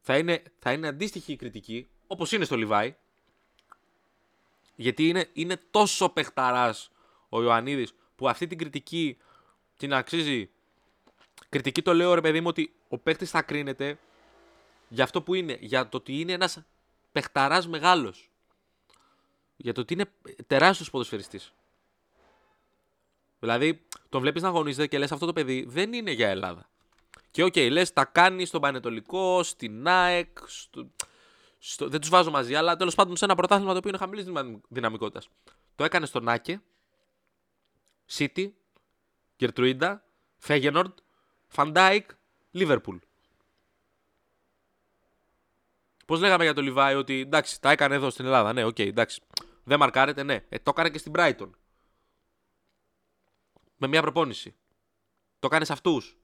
Θα 0.00 0.18
είναι, 0.18 0.42
θα 0.58 0.72
είναι 0.72 0.88
αντίστοιχη 0.88 1.32
η 1.32 1.36
κριτική, 1.36 1.90
όπως 2.06 2.32
είναι 2.32 2.44
στο 2.44 2.56
Λιβάη. 2.56 2.96
Γιατί 4.76 5.08
είναι, 5.08 5.28
είναι 5.32 5.60
τόσο 5.70 6.08
παιχταράς 6.08 6.90
ο 7.28 7.42
Ιωαννίδης 7.42 7.94
που 8.16 8.28
αυτή 8.28 8.46
την 8.46 8.58
κριτική 8.58 9.18
την 9.76 9.94
αξίζει. 9.94 10.50
Κριτική 11.48 11.82
το 11.82 11.94
λέω 11.94 12.14
ρε 12.14 12.20
παιδί 12.20 12.40
μου 12.40 12.46
ότι 12.48 12.74
ο 12.88 12.98
παίχτης 12.98 13.30
θα 13.30 13.42
κρίνεται 13.42 13.98
για 14.88 15.04
αυτό 15.04 15.22
που 15.22 15.34
είναι. 15.34 15.58
Για 15.60 15.88
το 15.88 15.96
ότι 15.96 16.20
είναι 16.20 16.32
ένας 16.32 16.62
παιχταράς 17.12 17.68
μεγάλος. 17.68 18.30
Για 19.56 19.72
το 19.72 19.80
ότι 19.80 19.94
είναι 19.94 20.12
τεράστιος 20.46 20.90
ποδοσφαιριστής. 20.90 21.52
Δηλαδή, 23.42 23.86
τον 24.08 24.20
βλέπεις 24.20 24.42
να 24.42 24.48
αγωνίζεται 24.48 24.86
και 24.86 24.98
λες 24.98 25.12
αυτό 25.12 25.26
το 25.26 25.32
παιδί 25.32 25.64
δεν 25.68 25.92
είναι 25.92 26.10
για 26.10 26.28
Ελλάδα. 26.28 26.68
Και 27.30 27.42
OK, 27.44 27.52
okay, 27.56 27.68
λες, 27.70 27.92
τα 27.92 28.04
κάνει 28.04 28.44
στον 28.44 28.60
Πανετολικό, 28.60 29.42
στην 29.42 29.88
ΑΕΚ. 29.88 30.38
Στο... 30.46 30.90
Στο... 31.58 31.88
Δεν 31.88 32.00
τους 32.00 32.08
βάζω 32.08 32.30
μαζί, 32.30 32.54
αλλά 32.54 32.76
τέλος 32.76 32.94
πάντων 32.94 33.16
σε 33.16 33.24
ένα 33.24 33.34
πρωτάθλημα 33.34 33.72
το 33.72 33.78
οποίο 33.78 33.90
είναι 33.90 33.98
χαμηλής 33.98 34.26
δυναμικότητας. 34.68 35.28
Το 35.74 35.84
έκανε 35.84 36.06
στον 36.06 36.28
Άκε, 36.28 36.62
City, 38.12 38.50
Γερτρουίντα, 39.36 40.04
Φέγενορντ, 40.36 40.92
Φαντάικ, 41.46 42.10
Λίβερπουλ. 42.50 42.96
Πώς 46.06 46.20
λέγαμε 46.20 46.44
για 46.44 46.54
το 46.54 46.62
Λιβάη 46.62 46.94
ότι 46.94 47.20
εντάξει, 47.20 47.60
τα 47.60 47.70
έκανε 47.70 47.94
εδώ 47.94 48.10
στην 48.10 48.24
Ελλάδα. 48.24 48.52
Ναι, 48.52 48.64
OK, 48.64 48.74
okay, 48.78 48.86
εντάξει. 48.86 49.22
Δεν 49.64 49.78
μαρκάρεται, 49.78 50.22
ναι. 50.22 50.44
Ε, 50.48 50.58
το 50.58 50.70
έκανε 50.70 50.90
και 50.90 50.98
στην 50.98 51.12
Brighton. 51.16 51.50
Με 53.82 53.88
μια 53.88 54.02
προπόνηση. 54.02 54.54
Το 55.38 55.46
έκανε 55.46 55.64
σε 55.64 55.72
αυτούς. 55.72 56.16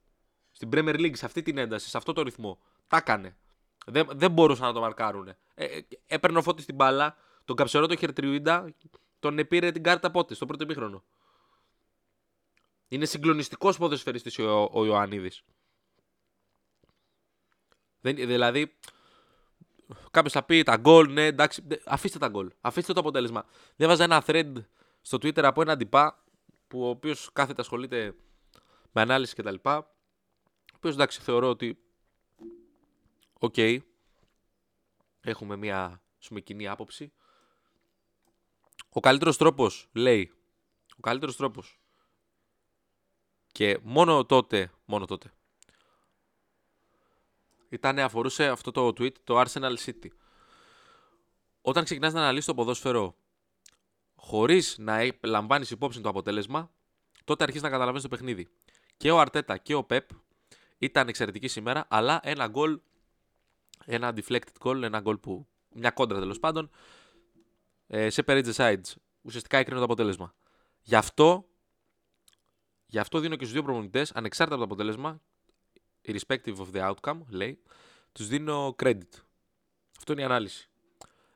Στην 0.51 0.69
Premier 0.73 0.95
League, 0.95 1.17
σε 1.17 1.25
αυτή 1.25 1.41
την 1.41 1.57
ένταση, 1.57 1.89
σε 1.89 1.97
αυτό 1.97 2.13
το 2.13 2.21
ρυθμό. 2.21 2.59
Τα 2.87 2.97
έκανε. 2.97 3.37
Δεν, 3.85 4.07
δεν 4.11 4.31
μπορούσαν 4.31 4.67
να 4.67 4.73
το 4.73 4.79
μαρκάρουν. 4.79 5.27
Ε, 5.27 5.35
ε, 5.55 5.81
έπαιρνε 6.07 6.37
ο 6.37 6.41
φώτης 6.41 6.63
στην 6.63 6.75
μπάλα, 6.75 7.15
τον 7.45 7.55
καψερό 7.55 7.87
το 7.87 7.95
Χερτριουίντα, 7.95 8.73
τον 9.19 9.47
πήρε 9.47 9.71
την 9.71 9.83
κάρτα 9.83 10.11
πότε, 10.11 10.33
στο 10.33 10.45
πρώτο 10.45 10.63
επίχρονο. 10.63 11.03
Είναι 12.87 13.05
συγκλονιστικός 13.05 13.77
ποδοσφαιριστής 13.77 14.39
ο, 14.39 14.69
ο 14.73 14.85
Ιωαννίδη. 14.85 15.31
Δηλαδή, 18.01 18.77
Κάποιος 20.11 20.33
θα 20.33 20.43
πει 20.43 20.63
τα 20.63 20.77
γκολ, 20.77 21.11
ναι, 21.11 21.25
εντάξει. 21.25 21.67
Αφήστε 21.85 22.19
τα 22.19 22.27
γκολ. 22.27 22.51
Αφήστε 22.61 22.93
το 22.93 22.99
αποτέλεσμα. 22.99 23.45
Διάβαζα 23.75 24.03
ένα 24.03 24.23
thread 24.25 24.53
στο 25.01 25.17
Twitter 25.17 25.43
από 25.43 25.61
έναν 25.61 25.77
τυπά 25.77 26.23
που 26.69 26.83
ο 26.83 26.89
οποίος 26.89 27.29
κάθεται 27.33 27.61
ασχολείται 27.61 28.15
με 28.91 29.01
ανάλυση 29.01 29.35
κτλ. 29.35 29.55
Ο 29.63 29.85
οποίος 30.75 30.93
εντάξει, 30.93 31.21
θεωρώ 31.21 31.49
ότι. 31.49 31.77
Οκ. 33.39 33.55
έχουμε 35.21 35.55
μια 35.55 36.01
πούμε, 36.27 36.39
κοινή 36.39 36.67
άποψη. 36.67 37.11
Ο 38.89 38.99
καλύτερος 38.99 39.37
τρόπος, 39.37 39.89
λέει, 39.93 40.33
ο 40.97 40.99
καλύτερος 41.01 41.35
τρόπος 41.35 41.79
και 43.51 43.79
μόνο 43.83 44.25
τότε, 44.25 44.71
μόνο 44.85 45.05
τότε, 45.05 45.33
ήταν, 47.69 47.99
αφορούσε 47.99 48.47
αυτό 48.47 48.71
το 48.71 48.87
tweet 48.87 49.13
το 49.23 49.41
Arsenal 49.41 49.75
City. 49.77 50.07
Όταν 51.61 51.83
ξεκινάς 51.83 52.13
να 52.13 52.19
αναλύσεις 52.19 52.45
το 52.45 52.53
ποδόσφαιρο 52.53 53.15
χωρίς 54.29 54.75
να 54.77 55.11
λαμβάνεις 55.23 55.71
υπόψη 55.71 56.01
το 56.01 56.09
αποτέλεσμα, 56.09 56.71
τότε 57.23 57.43
αρχίζεις 57.43 57.63
να 57.63 57.69
καταλαβαίνεις 57.69 58.03
το 58.03 58.09
παιχνίδι. 58.09 58.47
Και 58.97 59.11
ο 59.11 59.19
Αρτέτα 59.19 59.57
και 59.57 59.73
ο 59.73 59.83
Πεπ 59.83 60.09
ήταν 60.77 61.07
εξαιρετικοί 61.07 61.47
σήμερα, 61.47 61.85
αλλά 61.89 62.19
ένα 62.23 62.47
γκολ, 62.47 62.79
ένα 63.85 64.13
deflected 64.15 64.57
goal, 64.59 64.81
ένα 64.81 64.99
γκολ 64.99 65.17
που, 65.17 65.47
μια 65.69 65.91
κόντρα 65.91 66.19
τέλος 66.19 66.39
πάντων, 66.39 66.69
ε, 67.87 68.09
σε 68.09 68.23
the 68.27 68.53
sides. 68.53 68.93
Ουσιαστικά 69.21 69.57
έκρινε 69.57 69.77
το 69.77 69.85
αποτέλεσμα. 69.85 70.35
Γι' 70.81 70.95
αυτό, 70.95 71.49
γι 72.85 72.99
αυτό 72.99 73.19
δίνω 73.19 73.35
και 73.35 73.41
στους 73.41 73.53
δύο 73.53 73.63
προπονητές, 73.63 74.11
ανεξάρτητα 74.11 74.61
από 74.61 74.67
το 74.67 74.73
αποτέλεσμα, 74.73 75.21
irrespective 76.05 76.55
of 76.55 76.67
the 76.73 76.93
outcome, 76.93 77.19
λέει, 77.29 77.61
τους 78.11 78.27
δίνω 78.27 78.75
credit. 78.83 79.09
Αυτό 79.97 80.11
είναι 80.11 80.21
η 80.21 80.25
ανάλυση. 80.25 80.68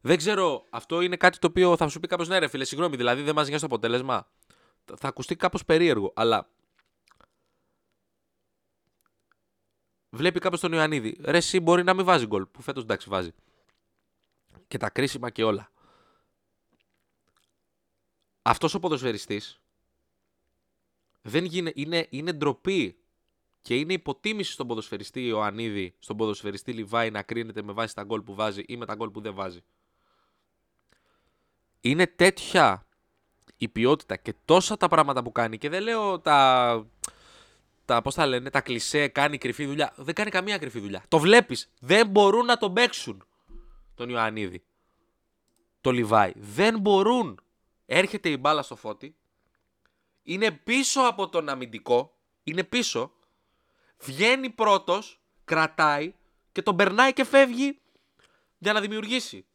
Δεν 0.06 0.18
ξέρω, 0.18 0.66
αυτό 0.70 1.02
είναι 1.02 1.18
κάτι 1.18 1.40
το 1.40 1.48
οποίο 1.48 1.78
θα 1.78 1.88
σου 1.88 2.00
πει 2.00 2.08
κάποιος 2.08 2.28
ναι, 2.28 2.38
ρε 2.38 2.48
φίλε, 2.48 2.64
συγγνώμη, 2.64 2.96
δηλαδή 2.96 3.22
δεν 3.22 3.36
μας 3.36 3.48
νοιάζει 3.48 3.62
το 3.62 3.66
αποτέλεσμα. 3.66 4.32
Θα 4.98 5.08
ακουστεί 5.08 5.36
κάπως 5.36 5.66
περίεργο, 5.66 6.14
αλλά. 6.16 6.50
Βλέπει 10.10 10.40
κάποιος 10.40 10.62
τον 10.62 10.74
Ιωαννίδη. 10.74 11.18
Ρε, 11.22 11.38
εσύ 11.38 11.60
μπορεί 11.60 11.84
να 11.84 11.94
μην 11.94 12.06
βάζει 12.06 12.26
γκολ, 12.26 12.46
που 12.46 12.62
φέτος 12.62 12.84
εντάξει 12.84 13.10
βάζει. 13.10 13.34
Και 14.68 14.78
τα 14.78 14.90
κρίσιμα 14.90 15.30
και 15.30 15.44
όλα. 15.44 15.72
Αυτός 18.42 18.74
ο 18.74 18.80
ποδοσφαιριστής 18.80 19.62
δεν 21.22 21.46
είναι, 21.74 22.08
είναι 22.10 22.34
ντροπή 22.34 22.98
και 23.62 23.76
είναι 23.76 23.94
υποτίμηση 23.94 24.52
στον 24.52 24.68
ποδοσφαιριστή 24.68 25.26
Ιωαννίδη, 25.26 25.96
στον 26.00 26.18
ποδοσφαιριστή 26.18 26.72
Λιβάη 26.74 27.12
να 27.12 27.22
κρίνεται 27.22 27.62
με 27.62 27.74
βάση 27.74 27.96
τα 27.96 28.04
γκολ 28.04 28.22
που 28.22 28.34
βάζει 28.34 28.64
ή 28.68 28.78
με 28.78 28.86
τα 28.86 28.96
γκολ 28.96 29.10
που 29.10 29.22
δεν 29.22 29.34
βάζει. 29.34 29.64
Είναι 31.86 32.08
τέτοια 32.08 32.86
η 33.58 33.68
ποιότητα 33.68 34.16
και 34.16 34.34
τόσα 34.46 34.78
τα 34.78 34.88
πράγματα 34.88 35.24
που 35.24 35.32
κάνει 35.32 35.58
και 35.58 35.70
δεν 35.70 35.84
λέω 35.84 36.20
τα, 36.20 36.88
τα 37.86 38.02
πώς 38.02 38.14
θα 38.14 38.26
λένε, 38.26 38.50
τα 38.50 38.62
κλισέ, 38.62 39.08
κάνει 39.08 39.38
κρυφή 39.38 39.66
δουλειά. 39.66 39.94
Δεν 39.96 40.14
κάνει 40.14 40.30
καμία 40.30 40.58
κρυφή 40.58 40.80
δουλειά. 40.80 41.04
Το 41.08 41.20
βλέπεις. 41.20 41.72
Δεν 41.80 42.08
μπορούν 42.08 42.46
να 42.46 42.58
τον 42.58 42.74
παίξουν 42.74 43.24
τον 43.96 44.10
Ιωαννίδη. 44.10 44.64
Το 45.82 45.92
Λιβάη. 45.92 46.32
Δεν 46.36 46.80
μπορούν. 46.80 47.42
Έρχεται 47.86 48.30
η 48.30 48.38
μπάλα 48.40 48.62
στο 48.62 48.76
φώτι. 48.76 49.16
Είναι 50.24 50.52
πίσω 50.52 51.02
από 51.02 51.30
τον 51.30 51.50
αμυντικό. 51.50 52.18
Είναι 52.44 52.64
πίσω 52.64 53.12
βγαίνει 54.00 54.50
πρώτος, 54.50 55.22
κρατάει 55.46 56.14
και 56.52 56.62
τον 56.62 56.76
περνάει 56.76 57.14
και 57.14 57.24
φεύγει 57.24 57.80
για 58.58 58.74
να 58.74 58.82
δημιουργήσει. 58.82 59.46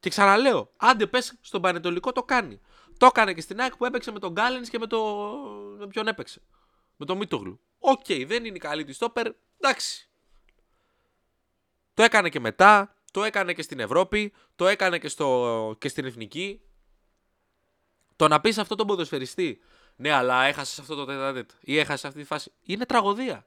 Και 0.00 0.08
ξαναλέω, 0.08 0.72
άντε 0.76 1.06
πες 1.06 1.38
στον 1.40 1.62
Πανετολικό 1.62 2.12
το 2.12 2.22
κάνει. 2.22 2.60
Το 2.98 3.06
έκανε 3.06 3.34
και 3.34 3.40
στην 3.40 3.60
ΑΕΚ 3.60 3.76
που 3.76 3.84
έπαιξε 3.84 4.12
με 4.12 4.18
τον 4.18 4.32
Γκάλεν 4.32 4.62
και 4.62 4.78
με, 4.78 4.86
το... 4.86 5.26
με 5.78 5.86
ποιον 5.86 6.08
έπαιξε. 6.08 6.42
Με 6.96 7.06
τον 7.06 7.16
Μίτογλου. 7.16 7.60
OK, 7.78 8.04
okay, 8.08 8.24
δεν 8.26 8.44
είναι 8.44 8.56
η 8.56 8.60
καλή 8.60 8.84
του 8.84 8.92
στόπερ. 8.92 9.32
Εντάξει. 9.60 10.08
Το 11.94 12.02
έκανε 12.02 12.28
και 12.28 12.40
μετά. 12.40 12.96
Το 13.12 13.24
έκανε 13.24 13.52
και 13.52 13.62
στην 13.62 13.80
Ευρώπη. 13.80 14.32
Το 14.56 14.66
έκανε 14.66 14.98
και, 14.98 15.08
στο... 15.08 15.76
και 15.78 15.88
στην 15.88 16.04
Εθνική. 16.04 16.60
Το 18.16 18.28
να 18.28 18.40
πεις 18.40 18.58
αυτό 18.58 18.74
τον 18.74 18.86
ποδοσφαιριστή. 18.86 19.60
Ναι, 19.96 20.10
αλλά 20.10 20.44
έχασες 20.44 20.78
αυτό 20.78 20.94
το 20.94 21.04
τέταρτο 21.04 21.54
ή 21.60 21.78
έχασες 21.78 22.04
αυτή 22.04 22.18
τη 22.18 22.24
φάση. 22.24 22.52
Είναι 22.62 22.86
τραγωδία. 22.86 23.46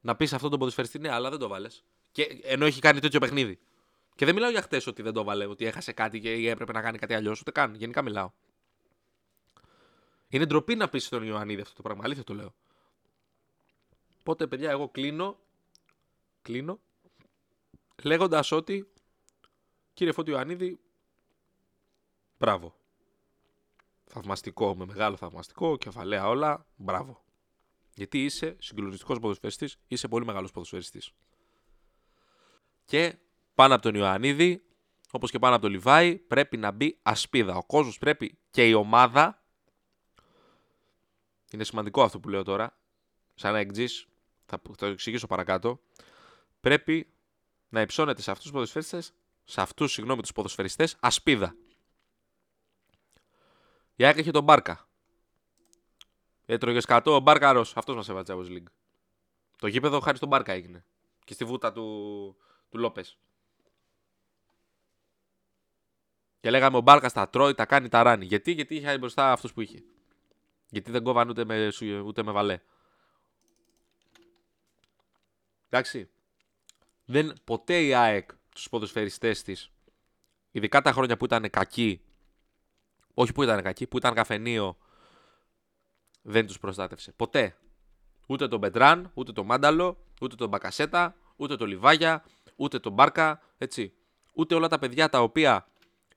Να 0.00 0.16
πεις 0.16 0.32
αυτό 0.32 0.48
τον 0.48 0.58
ποδοσφαιριστή, 0.58 0.98
ναι, 0.98 1.12
αλλά 1.12 1.30
δεν 1.30 1.38
το 1.38 1.48
βάλες. 1.48 1.84
Και 2.12 2.22
ενώ 2.42 2.66
έχει 2.66 2.80
κάνει 2.80 3.00
τέτοιο 3.00 3.20
παιχνίδι. 3.20 3.60
Και 4.14 4.24
δεν 4.24 4.34
μιλάω 4.34 4.50
για 4.50 4.62
χτες 4.62 4.86
ότι 4.86 5.02
δεν 5.02 5.12
το 5.12 5.24
βάλε, 5.24 5.46
ότι 5.46 5.64
έχασε 5.64 5.92
κάτι 5.92 6.20
και 6.20 6.50
έπρεπε 6.50 6.72
να 6.72 6.80
κάνει 6.80 6.98
κάτι 6.98 7.14
αλλιώς. 7.14 7.40
Ούτε 7.40 7.50
καν. 7.50 7.74
Γενικά 7.74 8.02
μιλάω. 8.02 8.30
Είναι 10.28 10.46
ντροπή 10.46 10.74
να 10.74 10.88
πεις 10.88 11.04
στον 11.04 11.22
Ιωαννίδη 11.22 11.60
αυτό 11.60 11.74
το 11.74 11.82
πράγμα. 11.82 12.02
Αλήθεια 12.04 12.24
το 12.24 12.34
λέω. 12.34 12.54
Οπότε, 14.18 14.46
παιδιά, 14.46 14.70
εγώ 14.70 14.88
κλείνω. 14.88 15.38
Κλείνω. 16.42 16.80
Λέγοντας 18.02 18.52
ότι. 18.52 18.92
Κύριε 19.92 20.12
Φώτη 20.12 20.30
Ιωαννίδη. 20.30 20.80
Μπράβο. 22.38 22.74
Θαυμαστικό, 24.04 24.76
με 24.76 24.84
μεγάλο 24.84 25.16
θαυμαστικό, 25.16 25.76
κεφαλαία 25.76 26.28
όλα. 26.28 26.66
Μπράβο. 26.76 27.24
Γιατί 27.94 28.24
είσαι 28.24 28.56
συγκλονιστικός 28.58 29.18
ποδοσφαιριστής, 29.18 29.76
είσαι 29.88 30.08
πολύ 30.08 30.24
μεγάλος 30.24 30.50
ποδοσφαιριστής. 30.50 31.12
Και 32.84 33.18
πάνω 33.54 33.74
από 33.74 33.82
τον 33.82 33.94
Ιωαννίδη, 33.94 34.62
όπως 35.10 35.30
και 35.30 35.38
πάνω 35.38 35.54
από 35.54 35.62
τον 35.62 35.72
Λιβάη, 35.72 36.16
πρέπει 36.16 36.56
να 36.56 36.70
μπει 36.70 36.98
ασπίδα. 37.02 37.56
Ο 37.56 37.64
κόσμος 37.64 37.98
πρέπει 37.98 38.38
και 38.50 38.68
η 38.68 38.72
ομάδα. 38.72 39.42
Είναι 41.52 41.64
σημαντικό 41.64 42.02
αυτό 42.02 42.20
που 42.20 42.28
λέω 42.28 42.42
τώρα. 42.42 42.76
Σαν 43.34 43.54
εκτζή, 43.54 43.86
θα, 44.44 44.60
θα 44.68 44.74
το 44.76 44.86
εξηγήσω 44.86 45.26
παρακάτω. 45.26 45.80
Πρέπει 46.60 47.12
να 47.68 47.80
υψώνεται 47.80 48.22
σε 48.22 48.30
αυτούς 48.30 48.44
τους 48.44 48.54
ποδοσφαιριστές, 48.54 49.12
σε 49.44 49.60
αυτούς, 49.60 49.92
συγγνώμη, 49.92 50.20
τους 50.20 50.32
ποδοσφαιριστές, 50.32 50.96
ασπίδα. 51.00 51.56
Η 53.96 54.04
Άκη 54.04 54.20
είχε 54.20 54.30
τον 54.30 54.44
Μπάρκα. 54.44 54.88
Έτρωγε 56.46 56.80
σκατό 56.80 57.14
ο 57.14 57.20
Μπάρκαρος. 57.20 57.76
Αυτός 57.76 57.94
μας 57.94 58.08
έβαλε 58.08 58.24
Champions 58.28 58.50
League. 58.50 58.72
Το 59.58 59.66
γήπεδο 59.66 60.00
χάρη 60.00 60.16
στον 60.16 60.28
Μπάρκα 60.28 60.52
έγινε. 60.52 60.84
Και 61.24 61.34
στη 61.34 61.44
βούτα 61.44 61.72
του, 61.72 62.36
του 62.68 62.78
Λόπες. 62.78 63.18
Και 66.42 66.50
λέγαμε 66.50 66.76
ο 66.76 66.80
Μπάρκα 66.80 67.10
τα 67.10 67.28
τρώει, 67.28 67.54
τα 67.54 67.66
κάνει, 67.66 67.88
τα 67.88 68.02
ράνει. 68.02 68.24
Γιατί, 68.24 68.52
γιατί 68.52 68.74
είχε 68.74 68.98
μπροστά 68.98 69.32
αυτό 69.32 69.48
που 69.54 69.60
είχε. 69.60 69.82
Γιατί 70.68 70.90
δεν 70.90 71.02
κόβαν 71.02 71.28
ούτε 71.28 71.44
με, 71.44 71.70
ούτε 72.04 72.22
με 72.22 72.32
βαλέ. 72.32 72.60
Εντάξει. 75.68 76.10
Δεν, 77.04 77.32
ποτέ 77.44 77.82
η 77.82 77.94
ΑΕΚ 77.94 78.30
τους 78.54 78.68
ποδοσφαιριστές 78.68 79.42
της, 79.42 79.70
ειδικά 80.50 80.80
τα 80.80 80.92
χρόνια 80.92 81.16
που 81.16 81.24
ήταν 81.24 81.50
κακοί, 81.50 82.00
όχι 83.14 83.32
που 83.32 83.42
ήταν 83.42 83.62
κακοί, 83.62 83.86
που 83.86 83.96
ήταν 83.96 84.14
καφενείο, 84.14 84.76
δεν 86.22 86.46
τους 86.46 86.58
προστάτευσε. 86.58 87.12
Ποτέ. 87.12 87.56
Ούτε 88.26 88.48
τον 88.48 88.58
Μπετράν, 88.58 89.10
ούτε 89.14 89.32
τον 89.32 89.46
Μάνταλο, 89.46 90.04
ούτε 90.20 90.36
τον 90.36 90.48
Μπακασέτα, 90.48 91.16
ούτε 91.36 91.56
τον 91.56 91.68
Λιβάγια, 91.68 92.24
ούτε 92.56 92.78
τον 92.78 92.92
Μπάρκα, 92.92 93.40
έτσι. 93.58 93.94
Ούτε 94.34 94.54
όλα 94.54 94.68
τα 94.68 94.78
παιδιά 94.78 95.08
τα 95.08 95.22
οποία 95.22 95.66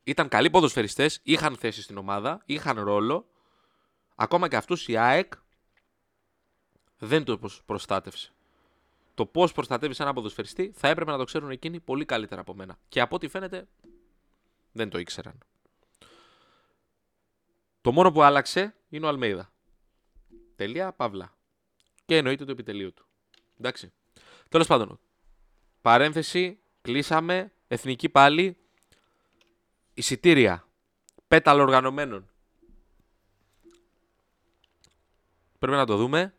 ήταν 0.08 0.28
καλοί 0.28 0.50
ποδοσφαιριστές, 0.50 1.20
είχαν 1.24 1.56
θέση 1.56 1.82
στην 1.82 1.98
ομάδα, 1.98 2.42
είχαν 2.46 2.80
ρόλο. 2.80 3.28
Ακόμα 4.16 4.48
και 4.48 4.56
αυτούς 4.56 4.88
η 4.88 4.98
ΑΕΚ 4.98 5.34
δεν 6.98 7.24
το 7.24 7.40
προστάτευσε. 7.66 8.34
Το 9.14 9.26
πώς 9.26 9.52
προστατεύει 9.52 9.96
ένα 9.98 10.14
ποδοσφαιριστή 10.14 10.72
θα 10.76 10.88
έπρεπε 10.88 11.12
να 11.12 11.18
το 11.18 11.24
ξέρουν 11.24 11.50
εκείνοι 11.50 11.80
πολύ 11.80 12.06
καλύτερα 12.06 12.42
από 12.42 12.54
μένα. 12.54 12.78
Και 12.90 13.02
από 13.02 13.16
ό,τι 13.16 13.28
φαίνεται 13.28 13.68
δεν 14.72 14.90
το 14.90 14.98
ήξεραν. 14.98 15.38
Το 17.82 17.92
μόνο 17.92 18.12
που 18.12 18.22
άλλαξε 18.22 18.76
είναι 18.90 19.06
ο 19.06 19.10
Αλμέιδα. 19.10 19.52
Τελεία, 20.56 20.94
παύλα. 20.94 21.38
Και 22.06 22.18
εννοείται 22.18 22.46
το 22.46 22.52
επιτελείο 22.52 22.92
του. 22.92 23.06
Εντάξει. 23.60 23.94
Τέλος 24.50 24.68
πάντων. 24.68 25.00
Παρένθεση, 25.82 26.60
κλείσαμε. 26.82 27.54
Εθνική 27.68 28.10
πάλι 28.10 28.58
εισιτήρια, 29.96 30.68
πέταλο 31.28 31.62
οργανωμένων. 31.62 32.30
Πρέπει 35.60 35.78
να 35.78 35.86
το 35.86 35.98
δούμε. 35.98 36.34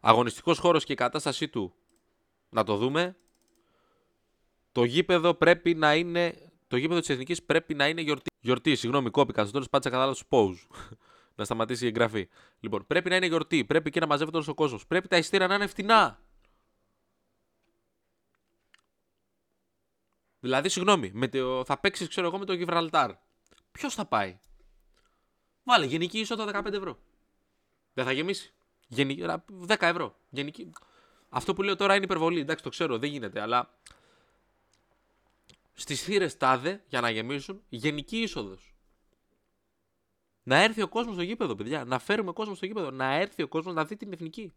Αγωνιστικός 0.00 0.58
χώρος 0.58 0.84
και 0.84 0.92
η 0.92 0.96
κατάστασή 0.96 1.48
του 1.48 1.74
να 2.50 2.64
το 2.64 2.76
δούμε. 2.76 3.16
Το 4.72 4.84
γήπεδο 4.84 5.34
πρέπει 5.34 5.74
να 5.74 5.94
είναι. 5.94 6.50
Το 6.68 6.76
γήπεδο 6.76 7.00
της 7.00 7.08
Εθνικής 7.08 7.42
πρέπει 7.42 7.74
να 7.74 7.88
είναι 7.88 8.00
γιορτή. 8.00 8.30
Γιορτή, 8.40 8.76
συγγνώμη, 8.76 9.10
κόπηκα. 9.10 9.42
Στο 9.42 9.52
τέλος 9.52 9.68
πάτησα 9.68 9.90
κατά 9.90 10.06
λάθο 10.06 10.22
pause. 10.28 10.56
να 11.36 11.44
σταματήσει 11.44 11.84
η 11.84 11.86
εγγραφή. 11.86 12.28
Λοιπόν, 12.60 12.86
πρέπει 12.86 13.10
να 13.10 13.16
είναι 13.16 13.26
γιορτή. 13.26 13.64
Πρέπει 13.64 13.90
και 13.90 14.00
να 14.00 14.06
μαζεύεται 14.06 14.36
όλος 14.36 14.48
ο 14.48 14.54
κόσμος. 14.54 14.86
Πρέπει 14.86 15.08
τα 15.08 15.16
ειστήρια 15.16 15.46
να 15.46 15.54
είναι 15.54 15.66
φτηνά. 15.66 16.21
Δηλαδή, 20.42 20.68
συγγνώμη, 20.68 21.10
με 21.14 21.28
το, 21.28 21.64
θα 21.64 21.78
παίξεις, 21.78 22.08
ξέρω 22.08 22.26
εγώ, 22.26 22.38
με 22.38 22.44
το 22.44 22.52
Γιβραλτάρ. 22.52 23.10
Ποιος 23.72 23.94
θα 23.94 24.04
πάει; 24.04 24.38
Βάλε 25.64 25.84
γενική 25.86 26.18
είσοδο 26.18 26.44
15 26.52 26.72
ευρώ. 26.72 26.98
Δεν 27.94 28.04
θα 28.04 28.12
γεμίσει. 28.12 28.52
Γενική, 28.88 29.24
10 29.66 29.76
ευρώ. 29.78 30.16
Γενική. 30.30 30.70
Αυτό 31.28 31.54
που 31.54 31.62
λέω 31.62 31.76
τώρα 31.76 31.94
είναι 31.94 32.04
υπερβολή. 32.04 32.40
Εντάξει, 32.40 32.64
το 32.64 32.70
ξέρω, 32.70 32.98
δεν 32.98 33.10
γίνεται, 33.10 33.40
αλλά. 33.40 33.78
Στις 35.72 36.02
θύρες 36.02 36.36
τάδε, 36.36 36.82
για 36.88 37.00
να 37.00 37.10
γεμίσουν, 37.10 37.62
γενική 37.68 38.18
είσοδος. 38.20 38.74
Να 40.42 40.62
έρθει 40.62 40.82
ο 40.82 40.88
κόσμος 40.88 41.14
στο 41.14 41.22
γήπεδο, 41.22 41.54
παιδιά. 41.54 41.84
Να 41.84 41.98
φέρουμε 41.98 42.32
κόσμο 42.32 42.54
στο 42.54 42.66
γήπεδο. 42.66 42.90
Να 42.90 43.14
έρθει 43.14 43.42
ο 43.42 43.48
κόσμος 43.48 43.74
να 43.74 43.84
δει 43.84 43.96
την 43.96 44.12
εθνική. 44.12 44.52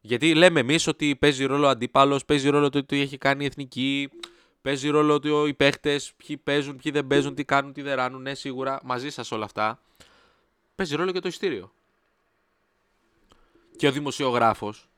Γιατί 0.00 0.34
λέμε 0.34 0.60
εμείς 0.60 0.86
ότι 0.86 1.16
παίζει 1.16 1.44
ρόλο 1.44 1.66
αντίπαλος, 1.66 2.24
παίζει 2.24 2.48
ρόλο 2.48 2.68
το 2.68 2.78
ότι 2.78 3.00
έχει 3.00 3.18
κάνει 3.18 3.44
η 3.44 3.46
εθνική. 3.46 4.10
Παίζει 4.66 4.88
ρόλο 4.88 5.14
ότι 5.14 5.28
οι 5.28 5.54
παίχτες, 5.54 6.12
ποιοι 6.16 6.36
παίζουν, 6.36 6.76
ποιοι 6.76 6.92
δεν 6.92 7.06
παίζουν, 7.06 7.34
τι 7.34 7.44
κάνουν, 7.44 7.72
τι 7.72 7.82
δεν 7.82 7.96
ράνουν. 7.96 8.22
Ναι, 8.22 8.34
σίγουρα 8.34 8.80
μαζί 8.82 9.10
σας 9.10 9.32
όλα 9.32 9.44
αυτά. 9.44 9.80
Παίζει 10.74 10.96
ρόλο 10.96 11.12
και 11.12 11.20
το 11.20 11.28
ειστήριο. 11.28 11.72
Και 13.76 13.86
ο 13.86 13.92
δημοσιογράφος. 13.92 14.88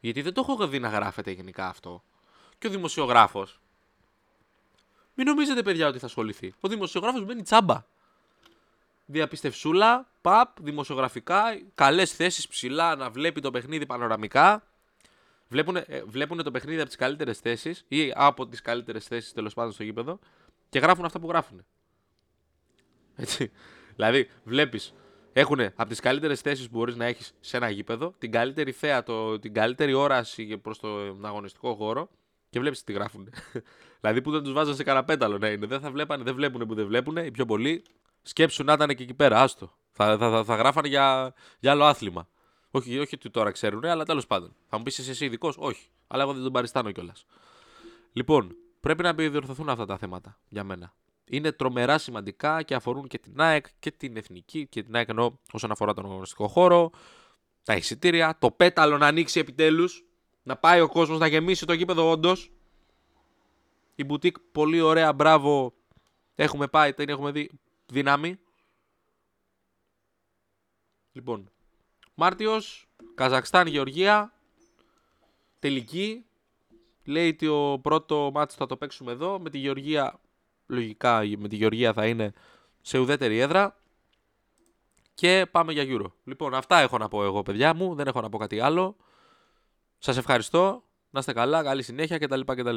Γιατί 0.00 0.22
δεν 0.22 0.32
το 0.32 0.46
έχω 0.48 0.66
δει 0.66 0.78
να 0.78 0.88
γράφεται 0.88 1.30
γενικά 1.30 1.66
αυτό. 1.66 2.02
Και 2.58 2.66
ο 2.66 2.70
δημοσιογράφος. 2.70 3.60
Μην 5.14 5.26
νομίζετε, 5.26 5.62
παιδιά, 5.62 5.88
ότι 5.88 5.98
θα 5.98 6.06
ασχοληθεί. 6.06 6.54
Ο 6.60 6.68
δημοσιογράφος 6.68 7.24
μπαίνει 7.24 7.42
τσάμπα. 7.42 7.84
Διαπιστευσούλα, 9.06 10.08
παπ, 10.20 10.60
δημοσιογραφικά, 10.60 11.42
καλές 11.74 12.12
θέσεις 12.12 12.48
ψηλά 12.48 12.96
να 12.96 13.10
βλέπει 13.10 13.40
το 13.40 13.50
παιχνίδι 13.50 13.86
πανοραμικά. 13.86 14.66
Βλέπουν, 15.52 15.76
ε, 15.76 15.84
βλέπουν 16.06 16.42
το 16.42 16.50
παιχνίδι 16.50 16.78
από 16.78 16.86
τις 16.86 16.96
καλύτερες 16.96 17.38
θέσεις 17.38 17.84
ή 17.88 18.12
από 18.14 18.46
τις 18.46 18.60
καλύτερες 18.60 19.06
θέσεις 19.06 19.32
τέλος 19.32 19.54
πάντων 19.54 19.72
στο 19.72 19.82
γήπεδο 19.82 20.18
και 20.68 20.78
γράφουν 20.78 21.04
αυτά 21.04 21.20
που 21.20 21.28
γράφουν. 21.28 21.64
Έτσι. 23.16 23.50
Δηλαδή, 23.94 24.28
βλέπεις, 24.44 24.94
έχουν 25.32 25.60
από 25.60 25.88
τις 25.88 26.00
καλύτερες 26.00 26.40
θέσεις 26.40 26.68
που 26.68 26.78
μπορείς 26.78 26.96
να 26.96 27.04
έχεις 27.04 27.34
σε 27.40 27.56
ένα 27.56 27.70
γήπεδο, 27.70 28.14
την 28.18 28.30
καλύτερη 28.30 28.72
θέα, 28.72 29.02
το, 29.02 29.38
την 29.38 29.54
καλύτερη 29.54 29.92
όραση 29.94 30.58
προς 30.58 30.78
τον 30.78 31.24
αγωνιστικό 31.24 31.74
χώρο 31.74 32.08
και 32.50 32.58
βλέπεις 32.58 32.84
τι 32.84 32.92
γράφουν. 32.92 33.28
δηλαδή, 34.00 34.22
που 34.22 34.30
δεν 34.30 34.42
τους 34.42 34.52
βάζουν 34.52 34.74
σε 34.74 34.82
κανένα 34.82 35.38
να 35.38 35.48
είναι. 35.48 35.66
Δεν 35.66 35.80
θα 35.80 35.90
βλέπανε, 35.90 36.22
δεν 36.22 36.34
βλέπουν 36.34 36.66
που 36.66 36.74
δεν 36.74 36.86
βλέπουν. 36.86 37.16
Οι 37.16 37.30
πιο 37.30 37.44
πολλοί 37.44 37.82
σκέψουν 38.22 38.66
να 38.66 38.72
ήταν 38.72 38.88
και 38.88 39.02
εκεί 39.02 39.14
πέρα. 39.14 39.40
Άστο. 39.40 39.72
Θα, 39.92 40.18
θα, 40.18 40.30
θα, 40.30 40.44
θα 40.44 40.56
γράφανε 40.56 40.88
για, 40.88 41.34
για 41.58 41.70
άλλο 41.70 41.84
άθλημα. 41.84 42.28
Όχι, 42.74 42.98
όχι 42.98 43.14
ότι 43.14 43.30
τώρα 43.30 43.50
ξέρουν, 43.50 43.84
αλλά 43.84 44.04
τέλος 44.04 44.26
πάντων. 44.26 44.54
Θα 44.68 44.76
μου 44.76 44.82
πεις 44.82 45.08
εσύ 45.08 45.24
ειδικός, 45.24 45.56
όχι. 45.58 45.88
Αλλά 46.06 46.22
εγώ 46.22 46.32
δεν 46.32 46.42
τον 46.42 46.52
παριστάνω 46.52 46.92
κιόλας. 46.92 47.26
Λοιπόν, 48.12 48.56
πρέπει 48.80 49.02
να 49.02 49.08
επιδιορθωθούν 49.08 49.68
αυτά 49.68 49.86
τα 49.86 49.98
θέματα 49.98 50.38
για 50.48 50.64
μένα. 50.64 50.94
Είναι 51.24 51.52
τρομερά 51.52 51.98
σημαντικά 51.98 52.62
και 52.62 52.74
αφορούν 52.74 53.06
και 53.06 53.18
την 53.18 53.40
ΑΕΚ 53.40 53.66
και 53.78 53.90
την 53.90 54.16
εθνική 54.16 54.66
και 54.66 54.82
την 54.82 54.96
ΑΕΚ 54.96 55.08
εννοώ 55.08 55.32
όσον 55.52 55.70
αφορά 55.70 55.94
τον 55.94 56.04
αγωνιστικό 56.04 56.48
χώρο, 56.48 56.90
τα 57.62 57.76
εισιτήρια, 57.76 58.38
το 58.38 58.50
πέταλο 58.50 58.98
να 58.98 59.06
ανοίξει 59.06 59.40
επιτέλους, 59.40 60.04
να 60.42 60.56
πάει 60.56 60.80
ο 60.80 60.88
κόσμος 60.88 61.18
να 61.18 61.26
γεμίσει 61.26 61.66
το 61.66 61.72
γήπεδο 61.72 62.10
όντως. 62.10 62.52
Η 63.94 64.04
μπουτίκ 64.04 64.36
πολύ 64.52 64.80
ωραία, 64.80 65.12
μπράβο. 65.12 65.74
Έχουμε 66.34 66.68
πάει, 66.68 66.94
την 66.94 67.08
έχουμε 67.08 67.30
δει. 67.30 67.50
Δύναμη. 67.86 68.38
Λοιπόν, 71.12 71.51
Μάρτιος, 72.14 72.88
Καζακστάν, 73.14 73.66
Γεωργία. 73.66 74.32
Τελική. 75.58 76.24
Λέει 77.04 77.28
ότι 77.28 77.46
ο 77.46 77.78
πρώτο 77.82 78.30
μάτσο 78.34 78.56
θα 78.56 78.66
το 78.66 78.76
παίξουμε 78.76 79.12
εδώ. 79.12 79.38
Με 79.38 79.50
τη 79.50 79.58
Γεωργία 79.58 80.20
λογικά 80.66 81.22
με 81.38 81.48
τη 81.48 81.56
Γεωργία 81.56 81.92
θα 81.92 82.06
είναι 82.06 82.32
σε 82.80 82.98
ουδέτερη 82.98 83.38
έδρα. 83.38 83.76
Και 85.14 85.46
πάμε 85.50 85.72
για 85.72 85.84
Euro. 85.86 86.12
Λοιπόν, 86.24 86.54
αυτά 86.54 86.78
έχω 86.78 86.98
να 86.98 87.08
πω 87.08 87.24
εγώ, 87.24 87.42
παιδιά 87.42 87.74
μου. 87.74 87.94
Δεν 87.94 88.06
έχω 88.06 88.20
να 88.20 88.28
πω 88.28 88.38
κάτι 88.38 88.60
άλλο. 88.60 88.96
Σας 89.98 90.16
ευχαριστώ. 90.16 90.84
Να 91.10 91.18
είστε 91.20 91.32
καλά, 91.32 91.62
καλή 91.62 91.82
συνέχεια 91.82 92.18
κτλ. 92.18 92.40
κτλ. 92.40 92.76